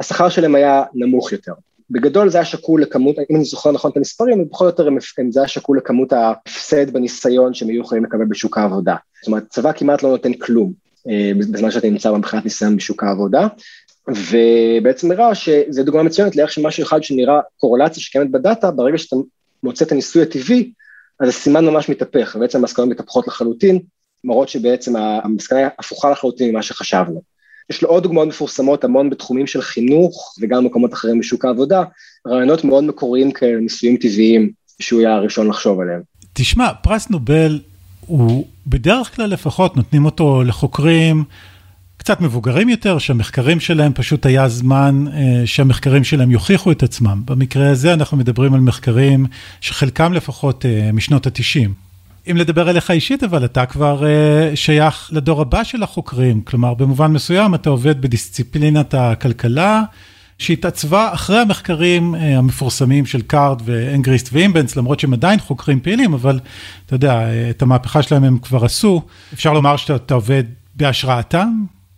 השכר 0.00 0.28
שלהם 0.28 0.54
היה 0.54 0.82
נמוך 0.94 1.32
יותר. 1.32 1.52
בגדול 1.90 2.30
זה 2.30 2.38
היה 2.38 2.44
שקול 2.44 2.82
לכמות, 2.82 3.16
אם 3.30 3.36
אני 3.36 3.44
זוכר 3.44 3.72
נכון 3.72 3.90
את 3.90 3.96
המספרים, 3.96 4.48
בכל 4.48 4.64
יותר 4.64 4.88
זה 5.30 5.40
היה 5.40 5.48
שקול 5.48 5.78
לכמות 5.78 6.12
ההפסד 6.12 6.90
בניסיון 6.90 7.54
שהם 7.54 7.68
היו 7.68 7.80
יכולים 7.80 8.04
לקבל 8.04 8.24
בשוק 8.24 8.58
העבודה. 8.58 8.96
זאת 9.20 9.26
אומרת, 9.26 9.44
צבא 9.48 9.72
כמעט 9.72 10.02
לא 10.02 10.08
נותן 10.08 10.32
כלום 10.32 10.72
אה, 11.08 11.32
בזמן 11.38 11.70
שאתה 11.70 11.90
נמצא 11.90 12.12
מבחינת 12.12 12.44
ניסיון 12.44 12.76
בשוק 12.76 13.04
העבודה, 13.04 13.46
ובעצם 14.08 15.10
הראה 15.10 15.34
שזה 15.34 15.82
דוגמה 15.82 16.02
מצוינת 16.02 16.36
לאיך 16.36 16.52
שמשהו 16.52 16.82
אחד 16.82 17.02
שנראה 17.02 17.40
קורלציה 17.56 18.02
שקיימת 18.02 18.30
בדאטה, 18.30 18.70
ברגע 18.70 18.98
שאתה 18.98 19.16
מוצא 19.62 19.84
את 19.84 19.92
הניסוי 19.92 20.22
הטבעי, 20.22 20.72
אז 21.20 21.28
הסימן 21.28 21.64
ממש 21.64 21.88
מתהפך, 21.88 22.32
ובעצם 22.36 22.58
המסקנות 22.58 22.88
מתהפכות 22.88 23.28
לחלוטין, 23.28 23.78
מראות 24.24 24.48
שבעצם 24.48 24.96
המסקנה 24.96 25.68
הפוכה 25.78 26.10
לחלוטין 26.10 26.50
ממה 26.50 26.62
שחשבנו. 26.62 27.22
יש 27.70 27.82
לו 27.82 27.88
עוד 27.88 28.02
דוגמאות 28.02 28.28
מפורסמות, 28.28 28.84
המון 28.84 29.10
בתחומים 29.10 29.46
של 29.46 29.62
חינוך 29.62 30.34
וגם 30.40 30.64
במקומות 30.64 30.94
אחרים 30.94 31.18
בשוק 31.18 31.44
העבודה, 31.44 31.82
רעיונות 32.26 32.64
מאוד 32.64 32.84
מקוריים 32.84 33.30
כאלה, 33.30 33.60
ניסויים 33.60 33.96
טבעיים, 33.96 34.50
שהוא 34.80 35.00
היה 35.00 35.14
הראשון 35.14 35.48
לחשוב 35.48 35.80
עליהם. 35.80 36.00
תשמע, 36.32 36.68
פרס 36.82 37.10
נובל 37.10 37.60
הוא 38.06 38.46
בדרך 38.66 39.16
כלל 39.16 39.26
לפחות 39.26 39.76
נותנים 39.76 40.04
אותו 40.04 40.42
לחוקרים 40.42 41.24
קצת 41.96 42.20
מבוגרים 42.20 42.68
יותר, 42.68 42.98
שהמחקרים 42.98 43.60
שלהם 43.60 43.92
פשוט 43.92 44.26
היה 44.26 44.48
זמן 44.48 45.04
אה, 45.12 45.42
שהמחקרים 45.46 46.04
שלהם 46.04 46.30
יוכיחו 46.30 46.72
את 46.72 46.82
עצמם. 46.82 47.22
במקרה 47.24 47.70
הזה 47.70 47.92
אנחנו 47.94 48.16
מדברים 48.16 48.54
על 48.54 48.60
מחקרים 48.60 49.26
שחלקם 49.60 50.12
לפחות 50.12 50.66
אה, 50.66 50.90
משנות 50.92 51.26
התשעים. 51.26 51.89
אם 52.30 52.36
לדבר 52.36 52.70
אליך 52.70 52.90
אישית, 52.90 53.24
אבל 53.24 53.44
אתה 53.44 53.66
כבר 53.66 54.02
אה, 54.02 54.56
שייך 54.56 55.10
לדור 55.12 55.40
הבא 55.40 55.64
של 55.64 55.82
החוקרים, 55.82 56.40
כלומר 56.40 56.74
במובן 56.74 57.12
מסוים 57.12 57.54
אתה 57.54 57.70
עובד 57.70 58.00
בדיסציפלינת 58.02 58.94
הכלכלה, 58.94 59.82
שהתעצבה 60.38 61.10
אחרי 61.14 61.38
המחקרים 61.38 62.14
אה, 62.14 62.18
המפורסמים 62.18 63.06
של 63.06 63.22
קארד 63.22 63.62
ואנגריסט 63.64 64.28
ואימבנס, 64.32 64.76
למרות 64.76 65.00
שהם 65.00 65.12
עדיין 65.12 65.38
חוקרים 65.38 65.80
פעילים, 65.80 66.14
אבל 66.14 66.40
אתה 66.86 66.94
יודע, 66.94 67.20
אה, 67.20 67.50
את 67.50 67.62
המהפכה 67.62 68.02
שלהם 68.02 68.24
הם 68.24 68.38
כבר 68.38 68.64
עשו, 68.64 69.02
אפשר 69.32 69.52
לומר 69.52 69.76
שאתה 69.76 70.14
עובד 70.14 70.44
בהשראתם? 70.74 71.48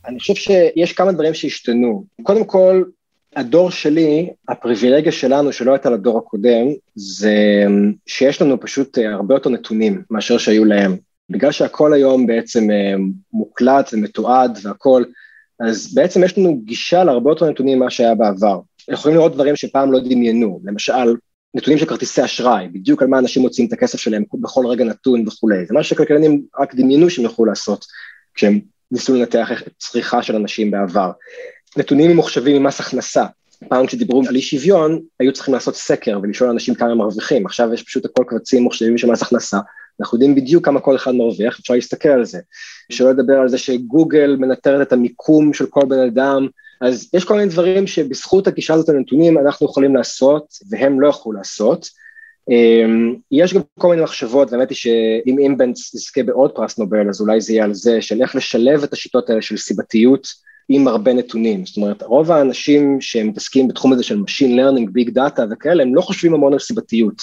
אני 0.08 0.18
חושב 0.18 0.34
שיש 0.34 0.92
כמה 0.92 1.12
דברים 1.12 1.34
שהשתנו. 1.34 2.04
קודם 2.22 2.44
כל, 2.44 2.82
הדור 3.36 3.70
שלי, 3.70 4.30
הפריבילגיה 4.48 5.12
שלנו 5.12 5.52
שלא 5.52 5.72
הייתה 5.72 5.90
לדור 5.90 6.18
הקודם, 6.18 6.66
זה 6.94 7.64
שיש 8.06 8.42
לנו 8.42 8.60
פשוט 8.60 8.98
אה, 8.98 9.12
הרבה 9.12 9.34
יותר 9.34 9.50
נתונים 9.50 10.02
מאשר 10.10 10.38
שהיו 10.38 10.64
להם. 10.64 10.96
בגלל 11.30 11.52
שהכל 11.52 11.92
היום 11.92 12.26
בעצם 12.26 12.70
אה, 12.70 12.94
מוקלט 13.32 13.90
ומתועד 13.92 14.58
והכל, 14.62 15.04
אז 15.60 15.94
בעצם 15.94 16.24
יש 16.24 16.38
לנו 16.38 16.60
גישה 16.64 17.04
להרבה 17.04 17.30
יותר 17.30 17.50
נתונים 17.50 17.78
ממה 17.78 17.90
שהיה 17.90 18.14
בעבר. 18.14 18.60
יכולים 18.90 19.16
לראות 19.16 19.34
דברים 19.34 19.56
שפעם 19.56 19.92
לא 19.92 20.00
דמיינו, 20.00 20.60
למשל, 20.64 21.16
נתונים 21.54 21.78
של 21.78 21.86
כרטיסי 21.86 22.24
אשראי, 22.24 22.68
בדיוק 22.68 23.02
על 23.02 23.08
מה 23.08 23.18
אנשים 23.18 23.42
מוצאים 23.42 23.68
את 23.68 23.72
הכסף 23.72 23.98
שלהם 23.98 24.24
בכל 24.34 24.66
רגע 24.66 24.84
נתון 24.84 25.28
וכולי, 25.28 25.66
זה 25.66 25.74
מה 25.74 25.82
שכלכלנים 25.82 26.42
רק 26.60 26.74
דמיינו 26.74 27.10
שהם 27.10 27.24
יוכלו 27.24 27.44
לעשות 27.44 27.86
כשהם 28.34 28.60
ניסו 28.90 29.14
לנתח 29.14 29.50
צריכה 29.78 30.22
של 30.22 30.36
אנשים 30.36 30.70
בעבר. 30.70 31.10
נתונים 31.76 32.10
ממוחשבים 32.10 32.62
ממס 32.62 32.80
הכנסה. 32.80 33.24
פעם 33.68 33.86
כשדיברו 33.86 34.22
על 34.28 34.36
אי 34.36 34.42
שוויון, 34.42 35.00
היו 35.20 35.32
צריכים 35.32 35.54
לעשות 35.54 35.76
סקר 35.76 36.18
ולשאול 36.22 36.50
אנשים 36.50 36.74
כמה 36.74 36.90
הם 36.90 36.98
מרוויחים, 36.98 37.46
עכשיו 37.46 37.74
יש 37.74 37.82
פשוט 37.82 38.04
הכל 38.04 38.24
קבצים 38.26 38.62
מוחשבים 38.62 38.98
של 38.98 39.10
מס 39.10 39.22
הכנסה, 39.22 39.58
אנחנו 40.00 40.16
יודעים 40.16 40.34
בדיוק 40.34 40.64
כמה 40.64 40.80
כל 40.80 40.96
אחד 40.96 41.14
מרוויח, 41.14 41.58
אפשר 41.60 41.74
להסתכל 41.74 42.08
על 42.08 42.24
זה. 42.24 42.38
שלא 42.92 43.10
לדבר 43.10 43.34
על 43.34 43.48
זה 43.48 43.58
שגוגל 43.58 44.36
מנטרת 44.38 44.86
את 44.86 44.92
המיקום 44.92 45.52
של 45.52 45.66
כל 45.66 45.80
בן 45.88 45.98
אדם, 45.98 46.48
אז 46.80 47.10
יש 47.14 47.24
כל 47.24 47.36
מיני 47.36 47.48
דברים 47.48 47.86
שבזכות 47.86 48.46
הגישה 48.46 48.74
הזאת 48.74 48.88
לנתונים 48.88 49.38
אנחנו 49.38 49.66
יכולים 49.66 49.96
לעשות, 49.96 50.46
והם 50.70 51.00
לא 51.00 51.08
יכולו 51.08 51.38
לעשות. 51.38 51.88
אמ, 52.50 53.14
יש 53.30 53.54
גם 53.54 53.60
כל 53.78 53.88
מיני 53.88 54.02
מחשבות, 54.02 54.52
האמת 54.52 54.70
היא 54.70 54.76
שאם 54.76 55.38
אימבנץ 55.38 55.94
יזכה 55.94 56.22
בעוד 56.22 56.50
פרס 56.50 56.78
נובל, 56.78 57.08
אז 57.08 57.20
אולי 57.20 57.40
זה 57.40 57.52
יהיה 57.52 57.64
על 57.64 57.74
זה, 57.74 58.02
של 58.02 58.22
איך 58.22 58.36
לשלב 58.36 58.82
את 58.82 58.92
השיטות 58.92 59.30
האלה 59.30 59.42
של 59.42 59.56
סיבתיות, 59.56 60.28
עם 60.68 60.88
הרבה 60.88 61.12
נתונים, 61.12 61.66
זאת 61.66 61.76
אומרת 61.76 62.02
רוב 62.02 62.30
האנשים 62.30 63.00
שמתעסקים 63.00 63.68
בתחום 63.68 63.92
הזה 63.92 64.02
של 64.02 64.20
Machine 64.20 64.58
Learning, 64.58 64.88
Big 64.98 65.10
Data 65.10 65.42
וכאלה, 65.50 65.82
הם 65.82 65.94
לא 65.94 66.00
חושבים 66.00 66.34
המון 66.34 66.52
על 66.52 66.58
סיבתיות, 66.58 67.22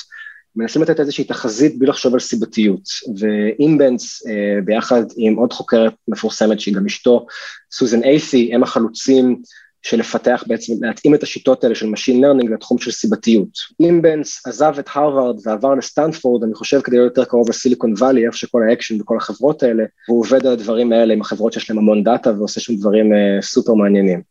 מנסים 0.56 0.82
לתת 0.82 1.00
איזושהי 1.00 1.24
תחזית 1.24 1.80
בלי 1.80 1.88
לחשוב 1.88 2.14
על 2.14 2.20
סיבתיות, 2.20 2.84
ואימבנס 3.18 4.28
אה, 4.28 4.62
ביחד 4.66 5.04
עם 5.18 5.36
עוד 5.36 5.54
חוקרת 5.54 5.94
מפורסמת 6.08 6.60
שהיא 6.60 6.76
גם 6.76 6.86
אשתו, 6.86 7.26
סוזן 7.72 8.04
אתי, 8.04 8.54
הם 8.54 8.64
החלוצים 8.64 9.42
של 9.84 10.00
לפתח 10.00 10.44
בעצם, 10.48 10.74
להתאים 10.82 11.16
את 11.16 11.24
השיטות 11.24 11.64
האלה 11.64 11.76
של 11.76 11.86
Machine 11.86 12.22
Learning 12.22 12.54
לתחום 12.54 12.78
של 12.78 12.92
סיבתיות. 12.92 13.50
אימבנס 13.82 14.48
עזב 14.48 14.74
את 14.80 14.90
הרווארד 14.94 15.40
ועבר 15.44 15.76
לסטנפורד, 15.76 16.44
אני 16.44 16.54
חושב 16.54 16.82
כדי 16.82 16.98
להיות 16.98 17.18
יותר 17.18 17.30
קרוב 17.30 17.50
לסיליקון 17.50 17.94
וואלי, 17.94 18.26
איפה 18.26 18.38
שכל 18.38 18.62
האקשן 18.70 19.02
וכל 19.02 19.18
החברות 19.18 19.64
האלה, 19.64 19.84
והוא 20.08 20.20
עובד 20.20 20.46
על 20.46 20.54
הדברים 20.54 20.92
האלה 20.92 21.14
עם 21.14 21.22
החברות 21.22 21.54
שיש 21.54 21.70
להם 21.70 21.80
המון 21.80 22.04
דאטה 22.04 22.32
ועושה 22.38 22.60
שם 22.60 22.76
דברים 22.76 23.12
אה, 23.12 23.42
סופר 23.42 23.74
מעניינים. 23.74 24.22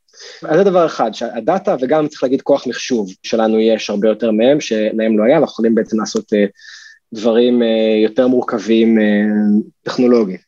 אז 0.42 0.58
זה 0.58 0.64
דבר 0.64 0.86
אחד, 0.86 1.10
שהדאטה 1.14 1.76
וגם 1.80 2.08
צריך 2.08 2.22
להגיד 2.22 2.42
כוח 2.42 2.66
מחשוב 2.66 3.10
שלנו 3.22 3.58
יש 3.58 3.90
הרבה 3.90 4.08
יותר 4.08 4.30
מהם, 4.30 4.60
שלהם 4.60 5.18
לא 5.18 5.24
היה, 5.24 5.36
אנחנו 5.36 5.52
יכולים 5.52 5.74
בעצם 5.74 6.00
לעשות 6.00 6.32
uh, 6.32 6.36
דברים 7.14 7.62
uh, 7.62 7.64
יותר 8.04 8.28
מורכבים 8.28 8.98
uh, 8.98 9.62
טכנולוגית. 9.82 10.40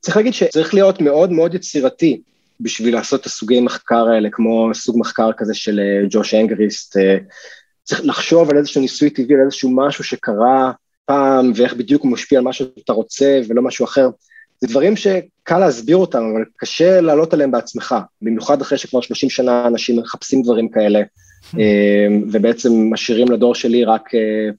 צריך 0.00 0.16
להגיד 0.16 0.34
שצריך 0.34 0.74
להיות 0.74 1.00
מאוד 1.00 1.32
מאוד 1.32 1.54
יצירתי 1.54 2.20
בשביל 2.60 2.94
לעשות 2.94 3.20
את 3.20 3.26
הסוגי 3.26 3.60
מחקר 3.60 4.08
האלה, 4.08 4.28
כמו 4.32 4.70
סוג 4.74 4.98
מחקר 4.98 5.30
כזה 5.36 5.54
של 5.54 5.80
אה, 5.80 6.06
ג'וש 6.10 6.34
אנגריסט, 6.34 6.96
אה, 6.96 7.16
צריך 7.84 8.00
לחשוב 8.04 8.50
על 8.50 8.58
איזשהו 8.58 8.80
ניסוי 8.80 9.10
טבעי, 9.10 9.34
על 9.34 9.42
איזשהו 9.44 9.70
משהו 9.70 10.04
שקרה 10.04 10.72
פעם, 11.04 11.52
ואיך 11.54 11.74
בדיוק 11.74 12.02
הוא 12.02 12.12
משפיע 12.12 12.38
על 12.38 12.44
מה 12.44 12.52
שאתה 12.52 12.92
רוצה 12.92 13.40
ולא 13.48 13.62
משהו 13.62 13.84
אחר. 13.84 14.08
זה 14.60 14.68
דברים 14.68 14.96
שקל 14.96 15.58
להסביר 15.58 15.96
אותם, 15.96 16.22
אבל 16.32 16.44
קשה 16.56 17.00
לעלות 17.00 17.34
עליהם 17.34 17.50
בעצמך, 17.50 17.94
במיוחד 18.22 18.60
אחרי 18.60 18.78
שכבר 18.78 19.00
30 19.00 19.30
שנה 19.30 19.66
אנשים 19.66 19.98
מחפשים 19.98 20.42
דברים 20.42 20.68
כאלה, 20.68 21.02
אה, 21.58 22.06
ובעצם 22.32 22.72
משאירים 22.92 23.28
לדור 23.28 23.54
שלי 23.54 23.84
רק 23.84 24.10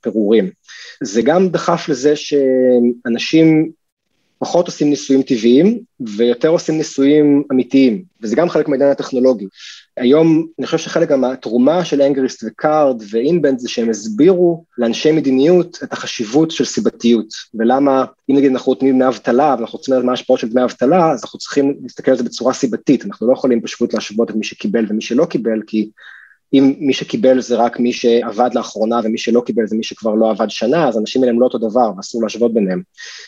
פירורים. 0.02 0.50
זה 1.04 1.22
גם 1.22 1.50
דחף 1.50 1.90
לזה 1.90 2.16
שאנשים 2.16 3.72
פחות 4.42 4.68
עושים 4.68 4.90
ניסויים 4.90 5.22
טבעיים 5.22 5.80
ויותר 6.00 6.48
עושים 6.48 6.78
ניסויים 6.78 7.44
אמיתיים, 7.52 8.04
וזה 8.22 8.36
גם 8.36 8.50
חלק 8.50 8.68
מהעניין 8.68 8.92
הטכנולוגי. 8.92 9.46
היום 9.98 10.48
אני 10.60 10.66
חושב 10.66 10.78
שחלק 10.78 11.12
מהתרומה 11.12 11.86
של 11.86 12.02
אנגריסט 12.02 12.44
וקארד 12.48 13.02
ואינבנד 13.10 13.60
זה 13.60 13.70
שהם 13.70 13.90
הסבירו 13.90 14.64
לאנשי 14.78 15.12
מדיניות 15.12 15.80
את 15.84 15.94
החשיבות 15.94 16.52
של 16.52 16.66
סיבתיות 16.66 17.28
ולמה 17.54 18.06
אם 18.30 18.36
נגיד 18.36 18.52
אנחנו 18.52 18.72
נותנים 18.72 18.96
דמי 18.96 19.08
אבטלה 19.08 19.56
ואנחנו 19.58 19.78
רוצים 19.78 19.94
לדעת 19.94 20.06
מה 20.06 20.12
ההשפעות 20.12 20.40
של 20.40 20.50
דמי 20.50 20.64
אבטלה 20.64 21.12
אז 21.12 21.24
אנחנו 21.24 21.40
צריכים 21.40 21.78
להסתכל 21.84 22.12
על 22.12 22.18
זה 22.18 22.24
בצורה 22.24 22.54
סיבתית 22.54 23.06
אנחנו 23.06 23.28
לא 23.28 23.34
יכולים 23.34 23.62
פשוט 23.62 23.94
להשוות 23.94 24.30
את 24.30 24.36
מי 24.36 24.44
שקיבל 24.44 24.86
ומי 24.90 25.02
שלא 25.02 25.26
קיבל 25.26 25.62
כי 25.68 25.90
אם 26.54 26.74
מי 26.80 26.94
שקיבל 26.94 27.42
זה 27.42 27.56
רק 27.56 27.80
מי 27.80 27.94
שעבד 27.94 28.50
לאחרונה 28.54 29.00
ומי 29.04 29.18
שלא 29.18 29.42
קיבל 29.46 29.68
זה 29.68 29.76
מי 29.76 29.84
שכבר 29.84 30.16
לא 30.16 30.32
עבד 30.32 30.50
שנה, 30.50 30.88
אז 30.88 30.98
אנשים 30.98 31.22
האלה 31.22 31.34
הם 31.34 31.40
לא 31.40 31.46
אותו 31.46 31.58
דבר 31.58 31.92
ואסור 31.98 32.24
להשוות 32.24 32.54
ביניהם. 32.54 32.82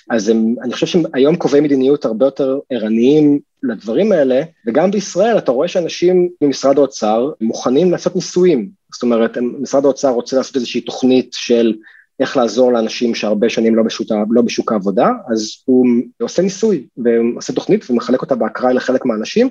אז 0.09 0.29
הם, 0.29 0.55
אני 0.63 0.73
חושב 0.73 0.87
שהיום 0.87 1.35
קובעי 1.35 1.61
מדיניות 1.61 2.05
הרבה 2.05 2.25
יותר 2.25 2.59
ערניים 2.69 3.39
לדברים 3.63 4.11
האלה, 4.11 4.41
וגם 4.67 4.91
בישראל 4.91 5.37
אתה 5.37 5.51
רואה 5.51 5.67
שאנשים 5.67 6.29
ממשרד 6.41 6.77
האוצר 6.77 7.31
מוכנים 7.41 7.91
לעשות 7.91 8.15
ניסויים. 8.15 8.69
זאת 8.93 9.03
אומרת, 9.03 9.37
משרד 9.37 9.85
האוצר 9.85 10.09
רוצה 10.09 10.37
לעשות 10.37 10.55
איזושהי 10.55 10.81
תוכנית 10.81 11.33
של 11.33 11.73
איך 12.19 12.37
לעזור 12.37 12.73
לאנשים 12.73 13.15
שהרבה 13.15 13.49
שנים 13.49 13.75
לא 13.75 13.83
בשוק, 13.83 14.07
לא 14.29 14.41
בשוק 14.41 14.71
העבודה, 14.71 15.09
אז 15.31 15.51
הוא 15.65 15.85
עושה 16.21 16.41
ניסוי 16.41 16.87
ועושה 16.97 17.53
תוכנית 17.53 17.89
ומחלק 17.89 18.21
אותה 18.21 18.35
באקראי 18.35 18.73
לחלק 18.73 19.05
מהאנשים, 19.05 19.49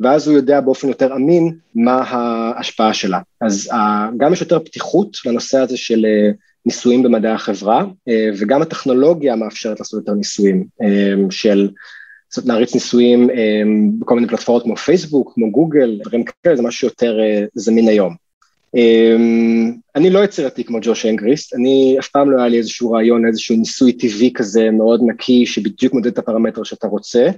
ואז 0.00 0.28
הוא 0.28 0.36
יודע 0.36 0.60
באופן 0.60 0.88
יותר 0.88 1.14
אמין 1.16 1.56
מה 1.74 2.02
ההשפעה 2.02 2.94
שלה. 2.94 3.20
אז 3.40 3.70
גם 4.16 4.32
יש 4.32 4.40
יותר 4.40 4.58
פתיחות 4.58 5.16
לנושא 5.26 5.58
הזה 5.58 5.76
של 5.76 6.06
אה, 6.06 6.30
ניסויים 6.66 7.02
במדעי 7.02 7.32
החברה, 7.32 7.84
אה, 8.08 8.30
וגם 8.38 8.62
הטכנולוגיה 8.62 9.36
מאפשרת 9.36 9.80
לעשות 9.80 10.00
יותר 10.00 10.14
ניסויים 10.14 10.66
אה, 10.82 11.14
של... 11.30 11.70
לעשות 12.30 12.44
להריץ 12.46 12.74
ניסויים 12.74 13.28
בכל 13.98 14.14
מיני 14.14 14.28
פלטפורמות 14.28 14.62
כמו 14.62 14.76
פייסבוק, 14.76 15.32
כמו 15.34 15.50
גוגל, 15.50 16.00
דברים 16.04 16.24
כאלה, 16.24 16.56
זה 16.56 16.62
משהו 16.62 16.80
שיותר 16.80 17.18
זמין 17.54 17.88
היום. 17.88 18.25
אני 19.96 20.10
לא 20.10 20.24
יצירתי 20.24 20.64
כמו 20.64 20.78
ג'וש 20.82 21.06
אנגריסט, 21.06 21.54
אני 21.54 21.96
אף 22.00 22.08
פעם 22.08 22.30
לא 22.30 22.38
היה 22.38 22.48
לי 22.48 22.58
איזשהו 22.58 22.90
רעיון, 22.90 23.26
איזשהו 23.26 23.56
ניסוי 23.56 23.92
טבעי 23.92 24.32
כזה 24.34 24.70
מאוד 24.70 25.00
נקי, 25.06 25.46
שבדיוק 25.46 25.94
מודד 25.94 26.06
את 26.06 26.18
הפרמטר 26.18 26.62
שאתה 26.62 26.86
רוצה. 26.86 27.28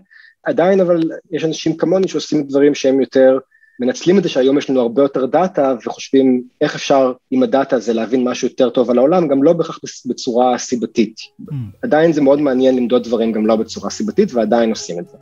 עדיין 0.45 0.81
אבל 0.81 1.03
יש 1.33 1.45
אנשים 1.45 1.77
כמוני 1.77 2.09
שעושים 2.09 2.43
דברים 2.43 2.75
שהם 2.75 3.01
יותר, 3.01 3.39
מנצלים 3.81 4.19
את 4.19 4.23
זה 4.23 4.29
שהיום 4.29 4.59
יש 4.59 4.71
לנו 4.71 4.81
הרבה 4.81 5.03
יותר 5.03 5.27
דאטה 5.27 5.75
וחושבים 5.87 6.43
איך 6.61 6.75
אפשר 6.75 7.13
עם 7.31 7.43
הדאטה 7.43 7.77
הזה 7.77 7.93
להבין 7.93 8.25
משהו 8.29 8.49
יותר 8.49 8.71
טוב 8.71 8.91
על 8.91 8.99
העולם, 8.99 9.29
גם 9.29 9.43
לא 9.43 9.53
בהכרח 9.53 9.79
בצורה 10.07 10.59
סיבתית. 10.59 11.17
Mm. 11.19 11.55
עדיין 11.83 12.13
זה 12.13 12.21
מאוד 12.21 12.41
מעניין 12.41 12.77
למדוד 12.77 13.05
דברים 13.05 13.33
גם 13.33 13.47
לא 13.47 13.57
בצורה 13.57 13.91
סיבתית 13.91 14.35
ועדיין 14.35 14.71
עושים 14.71 14.99
את 14.99 15.05
זה. 15.09 15.17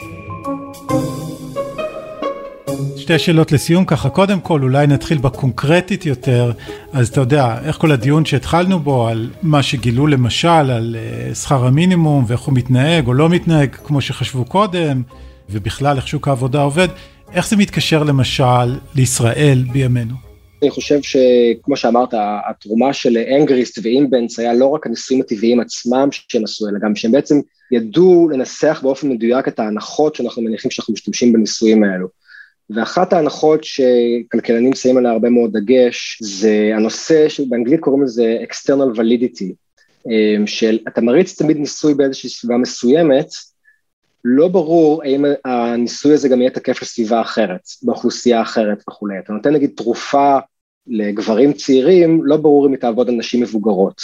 שתי 3.07 3.19
שאלות 3.19 3.53
לסיום 3.53 3.85
ככה, 3.85 4.09
קודם 4.09 4.41
כל 4.41 4.63
אולי 4.63 4.87
נתחיל 4.87 5.19
בקונקרטית 5.19 6.07
יותר, 6.07 6.53
אז 6.93 7.09
אתה 7.09 7.21
יודע, 7.21 7.59
איך 7.65 7.77
כל 7.77 7.93
הדיון 7.93 8.25
שהתחלנו 8.25 8.79
בו 8.79 9.09
על 9.09 9.31
מה 9.43 9.63
שגילו 9.63 10.07
למשל 10.07 10.49
על 10.49 10.97
uh, 11.31 11.35
שכר 11.35 11.67
המינימום 11.67 12.25
ואיך 12.29 12.41
הוא 12.41 12.55
מתנהג 12.55 13.07
או 13.07 13.15
לא 13.15 13.29
מתנהג 13.29 13.75
כמו 13.75 14.01
שחשבו 14.01 14.45
קודם, 14.45 15.03
ובכלל 15.51 15.97
איך 15.97 16.09
שוק 16.09 16.29
העבודה 16.29 16.63
עובד, 16.63 16.89
איך 17.33 17.49
זה 17.49 17.57
מתקשר 17.57 18.03
למשל 18.03 18.79
לישראל 18.95 19.65
בימינו? 19.73 20.15
אני 20.63 20.71
חושב 20.71 20.99
שכמו 21.03 21.77
שאמרת, 21.77 22.15
התרומה 22.51 22.93
של 22.93 23.19
אנגריסט 23.39 23.79
ואינבנס 23.83 24.39
היה 24.39 24.55
לא 24.55 24.67
רק 24.67 24.87
הניסויים 24.87 25.23
הטבעיים 25.23 25.61
עצמם 25.61 26.09
שהם 26.13 26.45
עשו, 26.45 26.69
אלא 26.69 26.79
גם 26.83 26.97
שהם 26.97 27.13
בעצם 27.13 27.41
ידעו 27.73 28.29
לנסח 28.33 28.81
באופן 28.83 29.09
מדויק 29.09 29.49
את 29.49 29.59
ההנחות 29.59 30.15
שאנחנו 30.15 30.43
מניחים 30.43 30.71
שאנחנו 30.71 30.95
משתמשים 30.95 31.33
בניסויים 31.33 31.85
האלו. 31.85 32.26
ואחת 32.71 33.13
ההנחות 33.13 33.65
שכלכלנים 33.65 34.75
שמים 34.75 34.97
עליה 34.97 35.13
הרבה 35.13 35.31
מאוד 35.31 35.57
דגש, 35.57 36.19
זה 36.23 36.71
הנושא 36.75 37.29
שבאנגלית 37.29 37.81
קוראים 37.81 38.03
לזה 38.03 38.39
external 38.43 38.97
validity, 38.99 39.53
אמ, 40.07 40.47
של 40.47 40.79
אתה 40.89 41.01
מריץ 41.01 41.39
תמיד 41.43 41.57
ניסוי 41.57 41.95
באיזושהי 41.95 42.31
סביבה 42.31 42.57
מסוימת, 42.57 43.29
לא 44.25 44.49
ברור 44.49 45.03
האם 45.03 45.25
הניסוי 45.45 46.15
הזה 46.15 46.29
גם 46.29 46.41
יהיה 46.41 46.51
תקף 46.51 46.83
לסביבה 46.83 47.21
אחרת, 47.21 47.61
באוכלוסייה 47.83 48.43
אחרת 48.43 48.83
וכולי. 48.89 49.19
אתה 49.19 49.33
נותן 49.33 49.53
נגיד 49.53 49.71
תרופה 49.77 50.39
לגברים 50.87 51.53
צעירים, 51.53 52.21
לא 52.25 52.37
ברור 52.37 52.67
אם 52.67 52.73
היא 52.73 52.81
תעבוד 52.81 53.09
על 53.09 53.15
נשים 53.15 53.43
מבוגרות. 53.43 54.01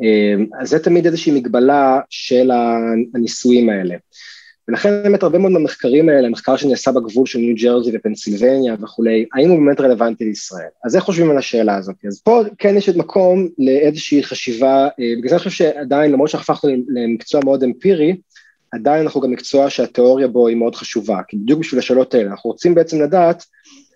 אמ, 0.00 0.46
אז 0.60 0.68
זה 0.68 0.78
תמיד 0.78 1.06
איזושהי 1.06 1.32
מגבלה 1.32 2.00
של 2.10 2.50
הניסויים 3.14 3.68
האלה. 3.68 3.94
ולכן 4.68 5.02
באמת 5.02 5.22
הרבה 5.22 5.38
מאוד 5.38 5.52
מהמחקרים 5.52 6.08
האלה, 6.08 6.26
המחקר 6.26 6.56
שנעשה 6.56 6.92
בגבול 6.92 7.26
של 7.26 7.38
ניו 7.38 7.54
ג'רזי 7.56 7.90
ופנסילבניה 7.94 8.74
וכולי, 8.82 9.26
האם 9.34 9.50
הוא 9.50 9.58
באמת 9.58 9.80
רלוונטי 9.80 10.24
לישראל? 10.24 10.68
אז 10.84 10.96
איך 10.96 11.04
חושבים 11.04 11.30
על 11.30 11.38
השאלה 11.38 11.76
הזאת? 11.76 11.96
אז 12.06 12.20
פה 12.20 12.42
כן 12.58 12.76
יש 12.76 12.88
את 12.88 12.96
מקום 12.96 13.48
לאיזושהי 13.58 14.22
חשיבה, 14.22 14.88
אה, 15.00 15.12
בגלל 15.18 15.28
זה 15.28 15.34
אני 15.34 15.38
חושב 15.38 15.50
שעדיין, 15.50 16.12
למרות 16.12 16.30
שהפכנו 16.30 16.70
למקצוע 16.88 17.40
מאוד 17.44 17.62
אמפירי, 17.62 18.16
עדיין 18.72 19.02
אנחנו 19.02 19.20
גם 19.20 19.30
מקצוע 19.30 19.70
שהתיאוריה 19.70 20.28
בו 20.28 20.48
היא 20.48 20.56
מאוד 20.56 20.74
חשובה, 20.74 21.20
כי 21.28 21.36
בדיוק 21.36 21.60
בשביל 21.60 21.78
השאלות 21.78 22.14
האלה, 22.14 22.30
אנחנו 22.30 22.50
רוצים 22.50 22.74
בעצם 22.74 23.02
לדעת 23.02 23.44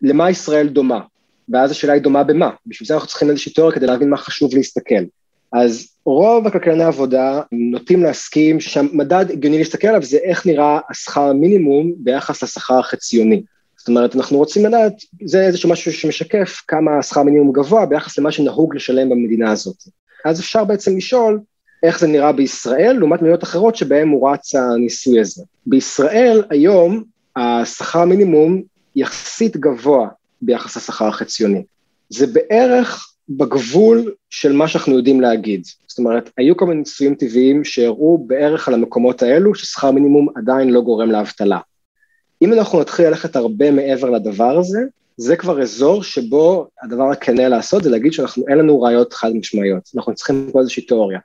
למה 0.03 0.31
ישראל 0.31 0.69
דומה, 0.69 1.01
ואז 1.49 1.71
השאלה 1.71 1.93
היא 1.93 2.03
דומה 2.03 2.25
במה, 2.25 2.51
בשביל 2.67 2.87
זה 2.87 2.95
אנחנו 2.95 3.09
צריכים 3.09 3.31
איזושהי 3.31 3.53
תיאוריה 3.53 3.77
כדי 3.77 3.87
להבין 3.87 4.11
מה 4.11 4.17
חשוב 4.17 4.55
להסתכל. 4.55 5.05
אז 5.53 5.89
רוב 6.05 6.47
הכלכלני 6.47 6.85
העבודה 6.85 7.41
נוטים 7.53 8.03
להסכים 8.03 8.61
שהמדד 8.61 9.31
הגיוני 9.31 9.59
להסתכל 9.59 9.89
עליו 9.89 10.03
זה 10.03 10.19
איך 10.25 10.47
נראה 10.47 10.79
השכר 10.91 11.21
המינימום 11.21 11.93
ביחס 11.97 12.43
לשכר 12.43 12.79
החציוני. 12.79 13.43
זאת 13.79 13.89
אומרת, 13.89 14.17
אנחנו 14.17 14.39
רוצים 14.39 14.67
לדעת, 14.67 14.93
זה 15.25 15.47
איזשהו 15.47 15.71
משהו 15.71 15.93
שמשקף 15.93 16.63
כמה 16.69 16.99
השכר 16.99 17.21
המינימום 17.21 17.53
גבוה 17.53 17.87
ביחס 17.87 18.19
למה 18.19 18.33
שנהוג 18.33 18.75
לשלם 18.75 19.11
במדינה 19.11 19.53
הזאת. 19.53 19.77
אז 20.25 20.41
אפשר 20.41 20.65
בעצם 20.65 20.97
לשאול 20.97 21.41
איך 21.83 22.01
זה 22.01 22.07
נראה 22.07 22.33
בישראל 22.33 22.97
לעומת 22.99 23.23
מדינות 23.23 23.43
אחרות 23.43 23.77
שבהן 23.77 24.09
מורץ 24.09 24.55
הניסוי 24.55 25.21
הזה. 25.21 25.43
בישראל 25.67 26.43
היום 26.51 27.05
השכר 27.37 27.99
המינימום 27.99 28.63
יחסית 28.97 29.57
גבוה 29.57 30.09
ביחס 30.43 30.77
לשכר 30.77 31.09
החציוני. 31.09 31.63
זה 32.09 32.27
בערך 32.27 33.12
בגבול 33.37 34.13
של 34.31 34.53
מה 34.53 34.69
שאנחנו 34.69 34.97
יודעים 34.97 35.21
להגיד. 35.21 35.65
זאת 35.87 35.99
אומרת, 35.99 36.31
היו 36.37 36.57
כל 36.57 36.67
מיני 36.67 36.79
ניסויים 36.79 37.15
טבעיים 37.15 37.65
שהראו 37.65 38.25
בערך 38.27 38.69
על 38.69 38.75
המקומות 38.75 39.23
האלו 39.23 39.55
ששכר 39.55 39.91
מינימום 39.91 40.29
עדיין 40.37 40.71
לא 40.71 40.81
גורם 40.81 41.11
לאבטלה. 41.11 41.59
אם 42.43 42.53
אנחנו 42.53 42.81
נתחיל 42.81 43.07
ללכת 43.07 43.37
הרבה 43.37 43.71
מעבר 43.71 44.11
לדבר 44.11 44.59
הזה, 44.59 44.81
זה 45.17 45.37
כבר 45.37 45.63
אזור 45.63 46.03
שבו 46.03 46.69
הדבר 46.83 47.11
הכנה 47.11 47.49
לעשות 47.49 47.83
זה 47.83 47.91
להגיד 47.91 48.13
שאנחנו, 48.13 48.45
אין 48.49 48.59
לנו 48.59 48.83
ראיות 48.83 49.13
חד 49.13 49.33
משמעיות, 49.35 49.91
אנחנו 49.97 50.15
צריכים 50.15 50.49
פה 50.53 50.61
איזושהי 50.61 50.83
תיאוריה. 50.83 51.19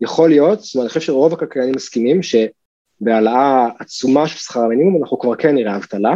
יכול 0.00 0.28
להיות, 0.28 0.60
זאת 0.60 0.74
אומרת, 0.74 0.84
אני 0.84 0.88
חושב 0.88 1.00
שרוב 1.00 1.32
הכלכלנים 1.32 1.74
מסכימים 1.76 2.20
שבהעלאה 2.22 3.68
עצומה 3.78 4.28
של 4.28 4.38
שכר 4.38 4.60
המינימום 4.60 5.02
אנחנו 5.02 5.18
כבר 5.18 5.34
כן 5.34 5.54
נראה 5.54 5.76
אבטלה, 5.76 6.14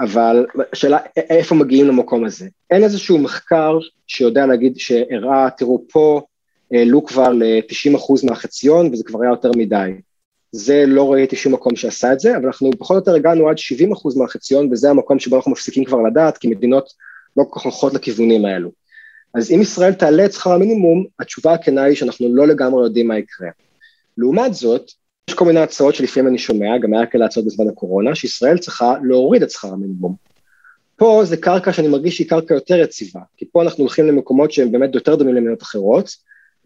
אבל 0.00 0.46
השאלה 0.72 0.98
איפה 1.16 1.54
מגיעים 1.54 1.88
למקום 1.88 2.24
הזה. 2.24 2.48
אין 2.70 2.84
איזשהו 2.84 3.18
מחקר 3.18 3.78
שיודע 4.06 4.46
להגיד 4.46 4.76
שהראה, 4.76 5.50
תראו 5.50 5.84
פה, 5.90 6.20
העלו 6.72 7.04
כבר 7.04 7.28
ל-90% 7.28 8.26
מהחציון 8.26 8.92
וזה 8.92 9.04
כבר 9.04 9.22
היה 9.22 9.30
יותר 9.30 9.50
מדי. 9.56 9.90
זה 10.52 10.84
לא 10.86 11.12
ראיתי 11.12 11.36
שום 11.36 11.54
מקום 11.54 11.76
שעשה 11.76 12.12
את 12.12 12.20
זה, 12.20 12.36
אבל 12.36 12.46
אנחנו 12.46 12.70
פחות 12.78 12.94
או 12.94 13.00
יותר 13.00 13.14
הגענו 13.14 13.48
עד 13.48 13.56
70% 13.58 14.18
מהחציון 14.18 14.72
וזה 14.72 14.90
המקום 14.90 15.18
שבו 15.18 15.36
אנחנו 15.36 15.52
מפסיקים 15.52 15.84
כבר 15.84 16.02
לדעת, 16.02 16.38
כי 16.38 16.48
מדינות 16.48 16.92
לא 17.36 17.44
כל 17.50 17.60
כך 17.60 17.64
הולכות 17.64 17.94
לכיוונים 17.94 18.44
האלו. 18.44 18.70
אז 19.34 19.50
אם 19.50 19.60
ישראל 19.60 19.92
תעלה 19.92 20.24
את 20.24 20.32
שכר 20.32 20.52
המינימום, 20.52 21.06
התשובה 21.20 21.52
הכנה 21.52 21.82
היא 21.82 21.96
שאנחנו 21.96 22.34
לא 22.34 22.46
לגמרי 22.46 22.84
יודעים 22.84 23.08
מה 23.08 23.18
יקרה. 23.18 23.48
לעומת 24.18 24.54
זאת, 24.54 24.90
יש 25.30 25.34
כל 25.34 25.44
מיני 25.44 25.60
הצעות 25.60 25.94
שלפעמים 25.94 26.28
אני 26.28 26.38
שומע, 26.38 26.78
גם 26.78 26.94
היה 26.94 27.06
כאלה 27.06 27.24
הצעות 27.24 27.46
בזמן 27.46 27.68
הקורונה, 27.68 28.14
שישראל 28.14 28.58
צריכה 28.58 28.94
להוריד 29.04 29.42
את 29.42 29.50
שכר 29.50 29.68
המינימום. 29.68 30.14
פה 30.96 31.22
זה 31.24 31.36
קרקע 31.36 31.72
שאני 31.72 31.88
מרגיש 31.88 32.16
שהיא 32.16 32.28
קרקע 32.28 32.54
יותר 32.54 32.76
יציבה, 32.76 33.20
כי 33.36 33.44
פה 33.52 33.62
אנחנו 33.62 33.84
הולכים 33.84 34.06
למקומות 34.06 34.52
שהם 34.52 34.72
באמת 34.72 34.94
יותר 34.94 35.14
דומים 35.14 35.34
למדינות 35.34 35.62
אחרות, 35.62 36.16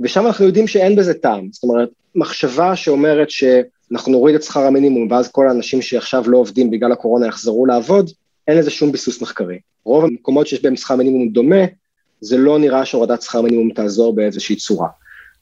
ושם 0.00 0.26
אנחנו 0.26 0.44
יודעים 0.44 0.66
שאין 0.66 0.96
בזה 0.96 1.14
טעם. 1.14 1.48
זאת 1.52 1.62
אומרת, 1.62 1.88
מחשבה 2.14 2.76
שאומרת 2.76 3.30
שאנחנו 3.30 4.12
נוריד 4.12 4.34
את 4.34 4.42
שכר 4.42 4.60
המינימום, 4.60 5.08
ואז 5.10 5.28
כל 5.28 5.48
האנשים 5.48 5.82
שעכשיו 5.82 6.30
לא 6.30 6.38
עובדים 6.38 6.70
בגלל 6.70 6.92
הקורונה 6.92 7.26
יחזרו 7.26 7.66
לעבוד, 7.66 8.10
אין 8.48 8.58
לזה 8.58 8.70
שום 8.70 8.92
ביסוס 8.92 9.22
מחקרי. 9.22 9.58
רוב 9.84 10.04
המקומות 10.04 10.46
שיש 10.46 10.62
בהם 10.62 10.76
שכר 10.76 10.96
מינימום 10.96 11.28
דומה, 11.28 11.64
זה 12.20 12.36
לא 12.36 12.58
נראה 12.58 12.84
שהורדת 12.84 13.22
שכר 13.22 13.42
מינימום 13.42 13.70
תעזור 13.70 14.14
באיזושהי 14.14 14.56
צורה. 14.56 14.88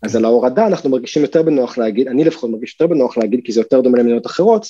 אז 0.05 0.17
על 0.17 0.25
ההורדה 0.25 0.67
אנחנו 0.67 0.90
מרגישים 0.90 1.23
יותר 1.23 1.43
בנוח 1.43 1.79
להגיד, 1.79 2.09
אני 2.09 2.25
לפחות 2.25 2.51
מרגיש 2.51 2.77
יותר 2.81 2.95
בנוח 2.95 3.19
להגיד, 3.19 3.40
כי 3.45 3.53
זה 3.53 3.61
יותר 3.61 3.81
דומה 3.81 3.99
למדינות 3.99 4.27
אחרות, 4.27 4.67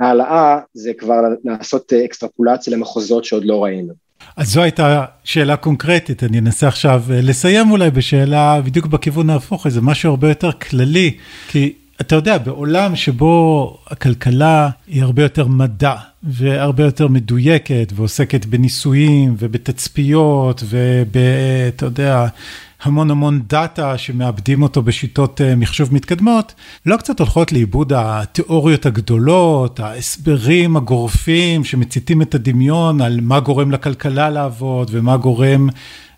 העלאה 0.00 0.58
זה 0.74 0.92
כבר 0.98 1.20
לעשות 1.44 1.92
אה, 1.92 2.04
אקסטרפולציה 2.04 2.72
למחוזות 2.76 3.24
שעוד 3.24 3.44
לא 3.44 3.64
ראינו. 3.64 3.92
אז 4.36 4.48
זו 4.48 4.62
הייתה 4.62 5.04
שאלה 5.24 5.56
קונקרטית, 5.56 6.22
אני 6.22 6.38
אנסה 6.38 6.68
עכשיו 6.68 7.02
אה, 7.10 7.20
לסיים 7.22 7.70
אולי 7.70 7.90
בשאלה 7.90 8.60
בדיוק 8.64 8.86
בכיוון 8.86 9.30
ההפוך, 9.30 9.66
איזה 9.66 9.80
משהו 9.80 10.10
הרבה 10.10 10.28
יותר 10.28 10.52
כללי, 10.52 11.16
כי 11.48 11.72
אתה 12.00 12.14
יודע, 12.14 12.38
בעולם 12.38 12.96
שבו 12.96 13.78
הכלכלה 13.86 14.68
היא 14.86 15.02
הרבה 15.02 15.22
יותר 15.22 15.46
מדע 15.46 15.94
והרבה 16.22 16.84
יותר 16.84 17.08
מדויקת 17.08 17.92
ועוסקת 17.94 18.46
בניסויים 18.46 19.34
ובתצפיות 19.38 20.62
וב... 20.68 21.16
אתה 21.68 21.86
יודע, 21.86 22.26
המון 22.84 23.10
המון 23.10 23.40
דאטה 23.46 23.98
שמאבדים 23.98 24.62
אותו 24.62 24.82
בשיטות 24.82 25.40
אה, 25.40 25.56
מחשוב 25.56 25.94
מתקדמות, 25.94 26.54
לא 26.86 26.96
קצת 26.96 27.18
הולכות 27.18 27.52
לאיבוד 27.52 27.92
התיאוריות 27.96 28.86
הגדולות, 28.86 29.80
ההסברים 29.80 30.76
הגורפים 30.76 31.64
שמציתים 31.64 32.22
את 32.22 32.34
הדמיון 32.34 33.00
על 33.00 33.18
מה 33.22 33.40
גורם 33.40 33.70
לכלכלה 33.70 34.30
לעבוד 34.30 34.90
ומה 34.92 35.16
גורם 35.16 35.68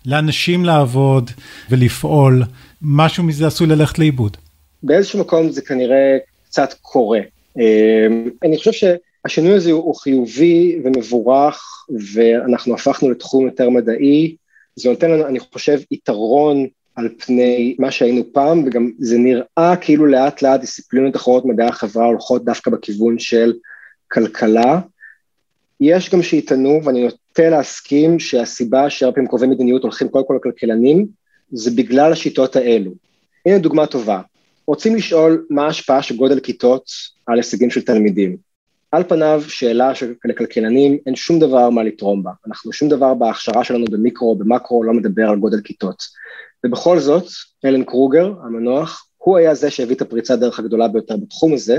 לאנשים 0.05 0.65
לעבוד 0.65 1.31
ולפעול, 1.69 2.43
משהו 2.81 3.23
מזה 3.23 3.47
עשוי 3.47 3.67
ללכת 3.67 3.99
לאיבוד. 3.99 4.37
באיזשהו 4.83 5.19
מקום 5.19 5.49
זה 5.49 5.61
כנראה 5.61 6.17
קצת 6.49 6.73
קורה. 6.81 7.19
אה, 7.59 8.07
אני 8.43 8.57
חושב 8.57 8.71
שהשינוי 8.71 9.53
הזה 9.53 9.71
הוא 9.71 9.95
חיובי 9.95 10.79
ומבורך, 10.83 11.85
ואנחנו 12.13 12.73
הפכנו 12.73 13.11
לתחום 13.11 13.45
יותר 13.45 13.69
מדעי. 13.69 14.35
זה 14.77 14.89
נותן 14.89 15.11
לנו, 15.11 15.27
אני 15.27 15.39
חושב, 15.39 15.79
יתרון 15.91 16.67
על 16.95 17.09
פני 17.17 17.75
מה 17.79 17.91
שהיינו 17.91 18.23
פעם, 18.33 18.63
וגם 18.65 18.91
זה 18.99 19.17
נראה 19.17 19.75
כאילו 19.81 20.05
לאט 20.05 20.41
לאט 20.41 20.59
דיסציפלינות 20.59 21.15
אחרות 21.15 21.45
מדעי 21.45 21.67
החברה 21.67 22.05
הולכות 22.05 22.45
דווקא 22.45 22.71
בכיוון 22.71 23.19
של 23.19 23.53
כלכלה. 24.07 24.79
יש 25.79 26.09
גם 26.09 26.21
שיטענו, 26.21 26.81
ואני 26.83 27.03
נוטה 27.03 27.49
להסכים 27.49 28.19
שהסיבה 28.19 28.89
שהרבה 28.89 29.15
פעמים 29.15 29.27
קרובי 29.27 29.47
מדיניות 29.47 29.83
הולכים 29.83 30.07
קודם 30.07 30.25
כל 30.27 30.37
לכלכלנים, 30.39 31.07
זה 31.51 31.71
בגלל 31.71 32.11
השיטות 32.11 32.55
האלו. 32.55 32.91
הנה 33.45 33.59
דוגמה 33.59 33.87
טובה, 33.87 34.21
רוצים 34.67 34.95
לשאול 34.95 35.45
מה 35.49 35.65
ההשפעה 35.65 36.01
של 36.01 36.15
גודל 36.17 36.39
כיתות 36.39 36.83
על 37.25 37.37
הישגים 37.37 37.69
של 37.69 37.81
תלמידים. 37.81 38.46
על 38.91 39.03
פניו, 39.03 39.43
שאלה 39.47 39.95
שלכלכלנים 39.95 40.97
אין 41.05 41.15
שום 41.15 41.39
דבר 41.39 41.69
מה 41.69 41.83
לתרום 41.83 42.23
בה. 42.23 42.31
אנחנו 42.47 42.73
שום 42.73 42.89
דבר 42.89 43.13
בהכשרה 43.13 43.63
שלנו 43.63 43.85
במיקרו 43.85 44.29
או 44.29 44.35
במקרו 44.35 44.83
לא 44.83 44.93
מדבר 44.93 45.29
על 45.29 45.39
גודל 45.39 45.61
כיתות. 45.61 46.03
ובכל 46.65 46.99
זאת, 46.99 47.25
אלן 47.65 47.83
קרוגר, 47.83 48.33
המנוח, 48.43 49.07
הוא 49.17 49.37
היה 49.37 49.55
זה 49.55 49.71
שהביא 49.71 49.95
את 49.95 50.01
הפריצת 50.01 50.39
דרך 50.39 50.59
הגדולה 50.59 50.87
ביותר 50.87 51.17
בתחום 51.17 51.53
הזה, 51.53 51.77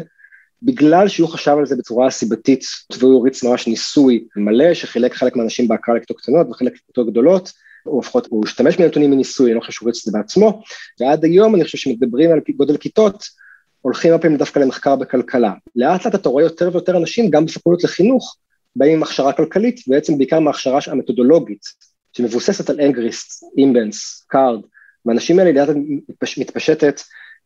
בגלל 0.63 1.09
שהוא 1.09 1.29
חשב 1.29 1.57
על 1.59 1.67
זה 1.67 1.77
בצורה 1.77 2.11
סיבתית, 2.11 2.65
והוא 2.99 3.21
הריץ 3.21 3.45
ממש 3.45 3.67
ניסוי 3.67 4.25
מלא, 4.37 4.75
שחילק 4.75 5.15
חלק 5.15 5.37
מהאנשים 5.37 5.69
בהכרה 5.69 5.95
לכיתות 5.95 6.21
קטנות 6.21 6.47
וחלק 6.51 6.73
לכיתות 6.75 7.11
גדולות, 7.11 7.53
הוא 7.85 8.03
לפחות, 8.03 8.27
הוא 8.31 8.45
השתמש 8.47 8.77
בנתונים 8.77 9.11
מניסוי, 9.11 9.47
אני 9.47 9.55
לא 9.55 9.61
חושב 9.61 9.73
שהוא 9.73 9.87
ריץ 9.87 9.99
את 9.99 10.13
זה 10.13 10.19
בעצמו, 10.19 10.63
ועד 11.01 11.25
היום 11.25 11.55
אני 11.55 11.65
חושב 11.65 11.79
שמדברים 11.79 12.31
על 12.33 12.41
גודל 12.57 12.77
כיתות, 12.77 13.25
הולכים 13.81 14.11
הרבה 14.11 14.23
פעמים 14.23 14.39
דווקא 14.39 14.59
למחקר 14.59 14.97
בכלכלה. 14.97 15.53
לאט 15.77 16.05
לאט 16.05 16.15
אתה 16.15 16.29
רואה 16.29 16.43
יותר 16.43 16.71
ויותר 16.73 16.97
אנשים, 16.97 17.31
גם 17.31 17.47
בפקולטות 17.47 17.85
לחינוך, 17.85 18.37
באים 18.77 18.97
עם 18.97 19.03
הכשרה 19.03 19.33
כלכלית, 19.33 19.81
ובעצם 19.89 20.19
בעיקר 20.19 20.41
מההכשרה 20.41 20.79
המתודולוגית, 20.87 21.63
שמבוססת 22.13 22.71
על 22.71 22.81
אנגריסט, 22.81 23.45
אימבנס, 23.59 24.25
קארד, 24.29 24.61
והאנשים 25.07 25.39
האלה 25.39 25.53
לאט 25.53 25.77
מתפשטת 26.39 27.01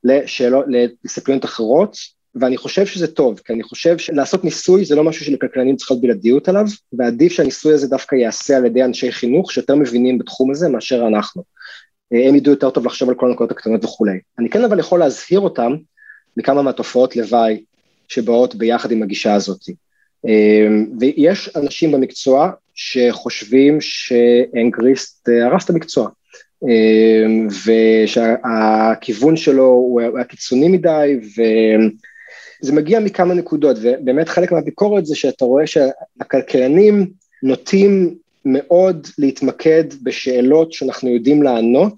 לשאלות, 0.05 0.65
לדיסציפלינות 0.69 1.45
אחרות, 1.45 1.97
ואני 2.35 2.57
חושב 2.57 2.87
שזה 2.87 3.07
טוב, 3.07 3.41
כי 3.45 3.53
אני 3.53 3.63
חושב 3.63 3.99
שלעשות 3.99 4.45
ניסוי 4.45 4.85
זה 4.85 4.95
לא 4.95 5.05
משהו 5.05 5.25
שלכלכלנים 5.25 5.77
צריך 5.77 5.91
להיות 5.91 6.03
בלעדיות 6.03 6.49
עליו, 6.49 6.65
ועדיף 6.93 7.33
שהניסוי 7.33 7.75
הזה 7.75 7.89
דווקא 7.89 8.15
ייעשה 8.15 8.57
על 8.57 8.67
ידי 8.67 8.85
אנשי 8.85 9.13
חינוך 9.13 9.53
שיותר 9.53 9.75
מבינים 9.75 10.19
בתחום 10.19 10.51
הזה 10.51 10.69
מאשר 10.69 11.07
אנחנו. 11.09 11.43
הם 12.11 12.35
ידעו 12.35 12.53
יותר 12.53 12.71
טוב 12.71 12.87
לחשוב 12.87 13.09
על 13.09 13.15
כל 13.15 13.29
הנקודות 13.29 13.51
הקטנות 13.51 13.85
וכולי. 13.85 14.19
אני 14.39 14.51
כן 14.51 14.65
אבל 14.65 14.79
יכול 14.79 14.99
להזהיר 14.99 15.41
אותם 15.41 15.73
מכמה 16.37 16.63
מהתופעות 16.63 17.17
לוואי 17.17 17.63
שבאות 18.09 18.55
ביחד 18.55 18.91
עם 18.91 19.03
הגישה 19.03 19.35
הזאת. 19.35 19.61
ויש 21.01 21.51
אנשים 21.57 21.93
במקצוע 21.93 22.51
שחושבים 22.75 23.81
שאנגריסט 23.81 25.29
הרס 25.29 25.65
את 25.65 25.71
המקצוע, 25.71 26.09
ושהכיוון 27.65 29.37
שלו 29.37 29.67
הוא 29.67 30.01
היה 30.01 30.25
קיצוני 30.25 30.69
מדי, 30.69 31.21
וזה 32.63 32.73
מגיע 32.73 33.01
מכמה 33.01 33.35
נקודות, 33.35 33.77
ובאמת 33.83 34.29
חלק 34.29 34.53
מהביקורת 34.53 35.07
זה 35.07 35.17
שאתה 35.17 35.45
רואה 35.45 35.67
שהכלכלנים 35.67 37.11
נוטים 37.43 38.15
מאוד 38.45 39.07
להתמקד 39.19 39.85
בשאלות 40.03 40.73
שאנחנו 40.73 41.09
יודעים 41.09 41.43
לענות, 41.43 41.95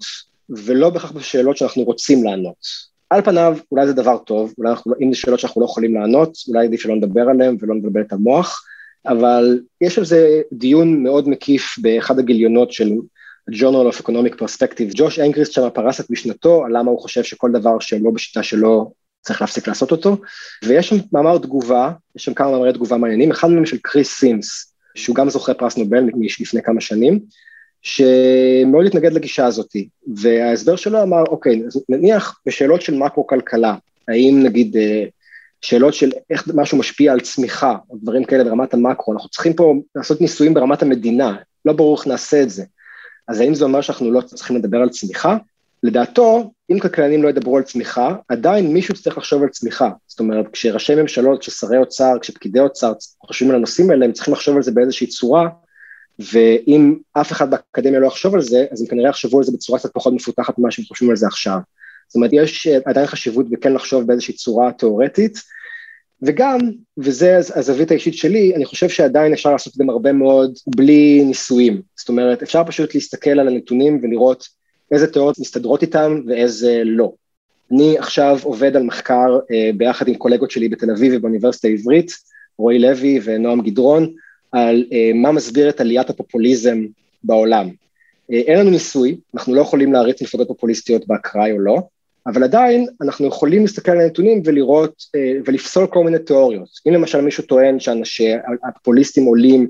ולא 0.49 0.89
בהכרח 0.89 1.11
בשאלות 1.11 1.57
שאנחנו 1.57 1.83
רוצים 1.83 2.23
לענות. 2.23 2.94
על 3.09 3.21
פניו, 3.21 3.57
אולי 3.71 3.87
זה 3.87 3.93
דבר 3.93 4.17
טוב, 4.17 4.53
אולי 4.57 4.69
אנחנו, 4.69 4.93
אם 5.01 5.13
זה 5.13 5.19
שאלות 5.19 5.39
שאנחנו 5.39 5.61
לא 5.61 5.65
יכולים 5.65 5.95
לענות, 5.95 6.37
אולי 6.47 6.65
עדיף 6.65 6.81
שלא 6.81 6.95
נדבר 6.95 7.29
עליהן 7.29 7.57
ולא 7.59 7.75
נדבר 7.75 8.01
את 8.01 8.13
המוח, 8.13 8.63
אבל 9.05 9.59
יש 9.81 9.97
על 9.97 10.05
זה 10.05 10.41
דיון 10.51 11.03
מאוד 11.03 11.29
מקיף 11.29 11.75
באחד 11.81 12.19
הגיליונות 12.19 12.71
של 12.71 12.91
Journal 13.51 13.93
of 13.93 14.01
Economic 14.01 14.33
Perspective. 14.33 14.91
ג'וש 14.95 15.19
אנגריסט 15.19 15.51
שם 15.51 15.69
פרס 15.73 15.99
את 15.99 16.09
משנתו 16.09 16.65
על 16.65 16.77
למה 16.77 16.91
הוא 16.91 16.99
חושב 16.99 17.23
שכל 17.23 17.51
דבר 17.51 17.79
שלא 17.79 18.11
בשיטה 18.11 18.43
שלו 18.43 18.91
צריך 19.21 19.41
להפסיק 19.41 19.67
לעשות 19.67 19.91
אותו, 19.91 20.17
ויש 20.65 20.89
שם 20.89 20.95
מאמר 21.11 21.37
תגובה, 21.37 21.91
יש 22.15 22.23
שם 22.23 22.33
כמה 22.33 22.51
מאמרי 22.51 22.73
תגובה 22.73 22.97
מעניינים, 22.97 23.31
אחד 23.31 23.49
מהם 23.49 23.65
של 23.65 23.77
קריס 23.81 24.19
סימס, 24.19 24.73
שהוא 24.95 25.15
גם 25.15 25.29
זוכה 25.29 25.53
פרס 25.53 25.77
נובל 25.77 26.03
לפני 26.39 26.61
כמה 26.63 26.81
שנים, 26.81 27.19
שמאוד 27.85 28.85
התנגד 28.85 29.13
לגישה 29.13 29.45
הזאת, 29.45 29.75
וההסבר 30.15 30.75
שלו 30.75 31.03
אמר, 31.03 31.23
אוקיי, 31.27 31.63
נניח 31.89 32.39
בשאלות 32.45 32.81
של 32.81 32.97
מקרו-כלכלה, 32.97 33.75
האם 34.07 34.39
נגיד 34.43 34.77
אה, 34.77 35.03
שאלות 35.61 35.93
של 35.93 36.11
איך 36.29 36.47
משהו 36.53 36.77
משפיע 36.77 37.11
על 37.13 37.19
צמיחה, 37.19 37.75
או 37.89 37.97
דברים 38.01 38.23
כאלה 38.23 38.43
ברמת 38.43 38.73
המקרו, 38.73 39.13
אנחנו 39.13 39.29
צריכים 39.29 39.53
פה 39.53 39.73
לעשות 39.95 40.21
ניסויים 40.21 40.53
ברמת 40.53 40.81
המדינה, 40.81 41.35
לא 41.65 41.73
ברור 41.73 41.97
איך 41.97 42.07
נעשה 42.07 42.41
את 42.41 42.49
זה. 42.49 42.63
אז 43.27 43.39
האם 43.39 43.53
זה 43.55 43.65
אומר 43.65 43.81
שאנחנו 43.81 44.11
לא 44.11 44.21
צריכים 44.21 44.55
לדבר 44.55 44.77
על 44.77 44.89
צמיחה? 44.89 45.37
לדעתו, 45.83 46.51
אם 46.71 46.79
כלכלנים 46.79 47.23
לא 47.23 47.29
ידברו 47.29 47.57
על 47.57 47.63
צמיחה, 47.63 48.15
עדיין 48.27 48.73
מישהו 48.73 48.93
צריך 48.93 49.17
לחשוב 49.17 49.43
על 49.43 49.49
צמיחה. 49.49 49.89
זאת 50.07 50.19
אומרת, 50.19 50.45
כשראשי 50.51 50.95
ממשלות, 50.95 51.39
כששרי 51.39 51.77
אוצר, 51.77 52.13
כשפקידי 52.21 52.59
אוצר 52.59 52.93
חושבים 53.25 53.49
על 53.49 53.55
הנושאים 53.55 53.91
האלה, 53.91 54.05
הם 54.05 54.11
צריכים 54.11 54.33
לחשוב 54.33 54.55
על 54.55 54.63
זה 54.63 54.71
באיזושהי 54.71 55.07
צורה, 55.07 55.47
ואם 56.19 56.95
אף 57.13 57.31
אחד 57.31 57.51
באקדמיה 57.51 57.99
לא 57.99 58.07
יחשוב 58.07 58.35
על 58.35 58.41
זה, 58.41 58.65
אז 58.71 58.81
הם 58.81 58.87
כנראה 58.87 59.09
יחשבו 59.09 59.37
על 59.37 59.43
זה 59.43 59.51
בצורה 59.51 59.79
קצת 59.79 59.93
פחות 59.93 60.13
מפותחת 60.13 60.59
ממה 60.59 60.71
שהם 60.71 60.85
חושבים 60.85 61.09
על 61.09 61.15
זה 61.15 61.27
עכשיו. 61.27 61.57
זאת 62.07 62.15
אומרת, 62.15 62.29
יש 62.33 62.67
עדיין 62.85 63.07
חשיבות 63.07 63.49
בכן 63.49 63.73
לחשוב 63.73 64.07
באיזושהי 64.07 64.33
צורה 64.33 64.71
תיאורטית, 64.71 65.37
וגם, 66.21 66.59
וזה 66.97 67.37
הזווית 67.37 67.91
האישית 67.91 68.13
שלי, 68.13 68.55
אני 68.55 68.65
חושב 68.65 68.89
שעדיין 68.89 69.33
אפשר 69.33 69.51
לעשות 69.51 69.77
גם 69.77 69.89
הרבה 69.89 70.13
מאוד 70.13 70.53
בלי 70.75 71.23
ניסויים. 71.25 71.81
זאת 71.95 72.09
אומרת, 72.09 72.43
אפשר 72.43 72.63
פשוט 72.63 72.95
להסתכל 72.95 73.39
על 73.39 73.47
הנתונים 73.47 73.99
ולראות 74.03 74.47
איזה 74.91 75.07
תיאוריות 75.07 75.39
מסתדרות 75.39 75.81
איתם 75.81 76.21
ואיזה 76.27 76.81
לא. 76.85 77.13
אני 77.71 77.97
עכשיו 77.97 78.39
עובד 78.43 78.75
על 78.75 78.83
מחקר 78.83 79.39
אה, 79.51 79.69
ביחד 79.77 80.07
עם 80.07 80.15
קולגות 80.15 80.51
שלי 80.51 80.69
בתל 80.69 80.91
אביב 80.91 81.13
ובאוניברסיטה 81.15 81.67
העברית, 81.67 82.11
רועי 82.57 82.79
לוי 82.79 83.19
ונועם 83.23 83.61
גדרון, 83.61 84.13
על 84.55 84.85
אה, 84.93 85.11
מה 85.15 85.31
מסביר 85.31 85.69
את 85.69 85.81
עליית 85.81 86.09
הפופוליזם 86.09 86.85
בעולם. 87.23 87.69
אה, 88.31 88.37
אין 88.37 88.59
לנו 88.59 88.69
ניסוי, 88.69 89.17
אנחנו 89.33 89.55
לא 89.55 89.61
יכולים 89.61 89.93
להריץ 89.93 90.21
מפלגות 90.21 90.47
פופוליסטיות 90.47 91.07
באקראי 91.07 91.51
או 91.51 91.59
לא, 91.59 91.81
אבל 92.27 92.43
עדיין 92.43 92.87
אנחנו 93.01 93.27
יכולים 93.27 93.61
להסתכל 93.61 93.91
על 93.91 94.01
הנתונים 94.01 94.41
ולראות 94.45 95.03
אה, 95.15 95.33
ולפסול 95.45 95.87
כל 95.87 96.03
מיני 96.03 96.19
תיאוריות. 96.19 96.69
אם 96.87 96.93
למשל 96.93 97.21
מישהו 97.21 97.43
טוען 97.43 97.77
שהפופוליסטים 98.03 99.25
עולים 99.25 99.67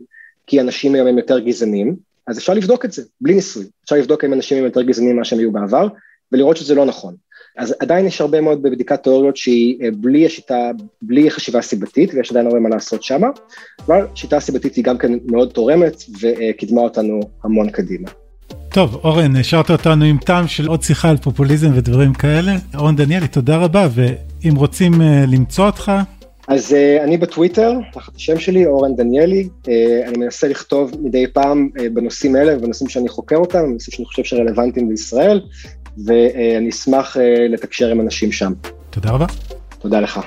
כי 0.48 0.62
אנשים 0.62 0.96
היום 0.96 1.08
הם 1.08 1.18
יותר 1.18 1.40
גזענים, 1.40 1.96
אז 2.28 2.38
אפשר 2.38 2.54
לבדוק 2.54 2.86
את 2.86 2.92
זה, 2.92 3.02
בלי 3.22 3.34
ניסוי. 3.34 3.66
אפשר 3.84 3.96
לבדוק 3.96 4.24
אם 4.24 4.34
אנשים 4.34 4.58
הם 4.58 4.64
יותר 4.64 4.82
גזענים 4.82 5.16
ממה 5.16 5.26
שהם 5.26 5.40
היו 5.40 5.52
בעבר, 5.52 5.88
ולראות 6.32 6.58
שזה 6.58 6.76
לא 6.76 6.86
נכון. 6.86 7.16
אז 7.58 7.76
עדיין 7.80 8.06
יש 8.06 8.22
הרבה 8.22 8.42
מאוד 8.42 8.62
בבדיקת 8.62 9.04
תיאוריות 9.04 9.38
שהיא 9.38 9.84
אה, 9.84 9.90
בלי 9.98 10.26
השיטה, 10.26 10.72
בלי 11.02 11.32
חשיבה 11.32 11.62
סיבתית, 11.62 12.14
ויש 12.14 12.32
עדיין 12.32 12.48
הרבה 12.48 12.60
מה 12.60 12.70
לעשות 12.70 13.04
שם, 13.04 13.22
אבל 13.88 14.08
שיטה 14.16 14.40
סיבתית 14.40 14.76
היא 14.76 14.84
גם 14.84 14.98
כן 14.98 15.12
מאוד 15.32 15.50
תורמת 15.50 16.04
וקידמה 16.22 16.82
אותנו 16.82 17.20
המון 17.44 17.70
קדימה. 17.70 18.10
טוב, 18.70 18.96
אורן, 19.04 19.36
השארת 19.36 19.72
אותנו 19.72 20.06
עם 20.06 20.18
טעם 20.18 20.48
של 20.48 20.68
עוד 20.68 20.84
שיחה 20.84 21.10
על 21.10 21.18
פופוליזם 21.18 21.68
ודברים 21.76 22.14
כאלה. 22.14 22.52
אורן 22.78 22.96
דניאלי, 22.96 23.28
תודה 23.28 23.58
רבה, 23.58 23.88
ואם 23.94 24.56
רוצים 24.56 25.02
אה, 25.02 25.24
למצוא 25.28 25.66
אותך... 25.66 25.92
אז 26.48 26.72
uh, 26.72 27.04
אני 27.04 27.18
בטוויטר, 27.18 27.74
תחת 27.94 28.16
השם 28.16 28.40
שלי, 28.40 28.66
אורן 28.66 28.96
דניאלי, 28.96 29.50
uh, 29.64 29.70
אני 30.08 30.18
מנסה 30.18 30.48
לכתוב 30.48 30.92
מדי 31.02 31.28
פעם 31.34 31.70
uh, 31.78 31.82
בנושאים 31.94 32.36
האלה 32.36 32.58
ובנושאים 32.58 32.90
שאני 32.90 33.10
חוקר 33.10 33.36
אותם, 33.36 33.60
בנושאים 33.60 33.96
שאני 33.96 34.06
חושב 34.06 34.24
שרלוונטיים 34.24 34.90
בישראל, 34.90 35.42
ואני 36.06 36.70
אשמח 36.70 37.18
אה, 37.18 37.48
לתקשר 37.50 37.88
עם 37.88 38.02
אנשים 38.02 38.32
שם. 38.32 38.54
תודה 38.90 39.12
רבה. 39.12 39.26
תודה 39.80 40.00
לך. 40.00 40.20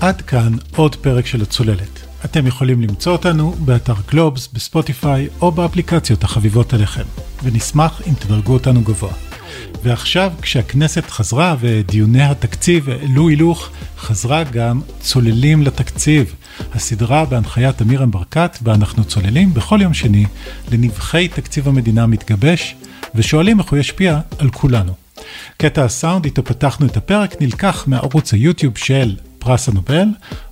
עד 0.00 0.22
כאן 0.22 0.52
עוד 0.76 0.96
פרק 0.96 1.26
של 1.26 1.42
הצוללת. 1.42 2.08
אתם 2.24 2.46
יכולים 2.46 2.82
למצוא 2.82 3.12
אותנו 3.12 3.50
באתר 3.50 3.94
גלובס, 4.10 4.48
בספוטיפיי 4.52 5.28
או 5.40 5.52
באפליקציות 5.52 6.24
החביבות 6.24 6.72
עליכם, 6.72 7.02
ונשמח 7.42 8.02
אם 8.08 8.12
תדרגו 8.14 8.52
אותנו 8.52 8.80
גבוה. 8.82 9.12
ועכשיו, 9.82 10.32
כשהכנסת 10.42 11.10
חזרה 11.10 11.56
ודיוני 11.60 12.22
התקציב 12.22 12.90
העלו 12.90 13.28
הילוך, 13.28 13.70
חזרה 13.98 14.44
גם 14.44 14.80
צוללים 15.00 15.62
לתקציב. 15.62 16.34
הסדרה 16.74 17.24
בהנחיית 17.24 17.82
אמירם 17.82 18.10
ברקת, 18.10 18.58
בה 18.60 18.74
אנחנו 18.74 19.04
צוללים 19.04 19.54
בכל 19.54 19.78
יום 19.82 19.94
שני 19.94 20.26
לנבחי 20.72 21.28
תקציב 21.28 21.68
המדינה 21.68 22.02
המתגבש, 22.02 22.76
ושואלים 23.14 23.58
איך 23.58 23.70
הוא 23.70 23.78
ישפיע 23.78 24.20
על 24.38 24.50
כולנו. 24.50 24.92
קטע 25.56 25.84
הסאונד 25.84 26.24
איתו 26.24 26.44
פתחנו 26.44 26.86
את 26.86 26.96
הפרק 26.96 27.42
נלקח 27.42 27.84
מערוץ 27.86 28.32
היוטיוב 28.32 28.78
של 28.78 29.16
פרס 29.38 29.68
הנובל. 29.68 30.06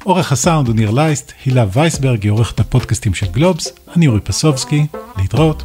עורך 0.04 0.32
הסאונד 0.32 0.68
הוא 0.68 0.76
ניר 0.76 0.90
לייסט, 0.90 1.32
הילה 1.44 1.64
וייסברג 1.72 2.22
היא 2.22 2.32
עורכת 2.32 2.60
הפודקאסטים 2.60 3.14
של 3.14 3.26
גלובס, 3.26 3.72
אני 3.96 4.06
אורי 4.06 4.20
פסובסקי, 4.20 4.86
להתראות. 5.18 5.62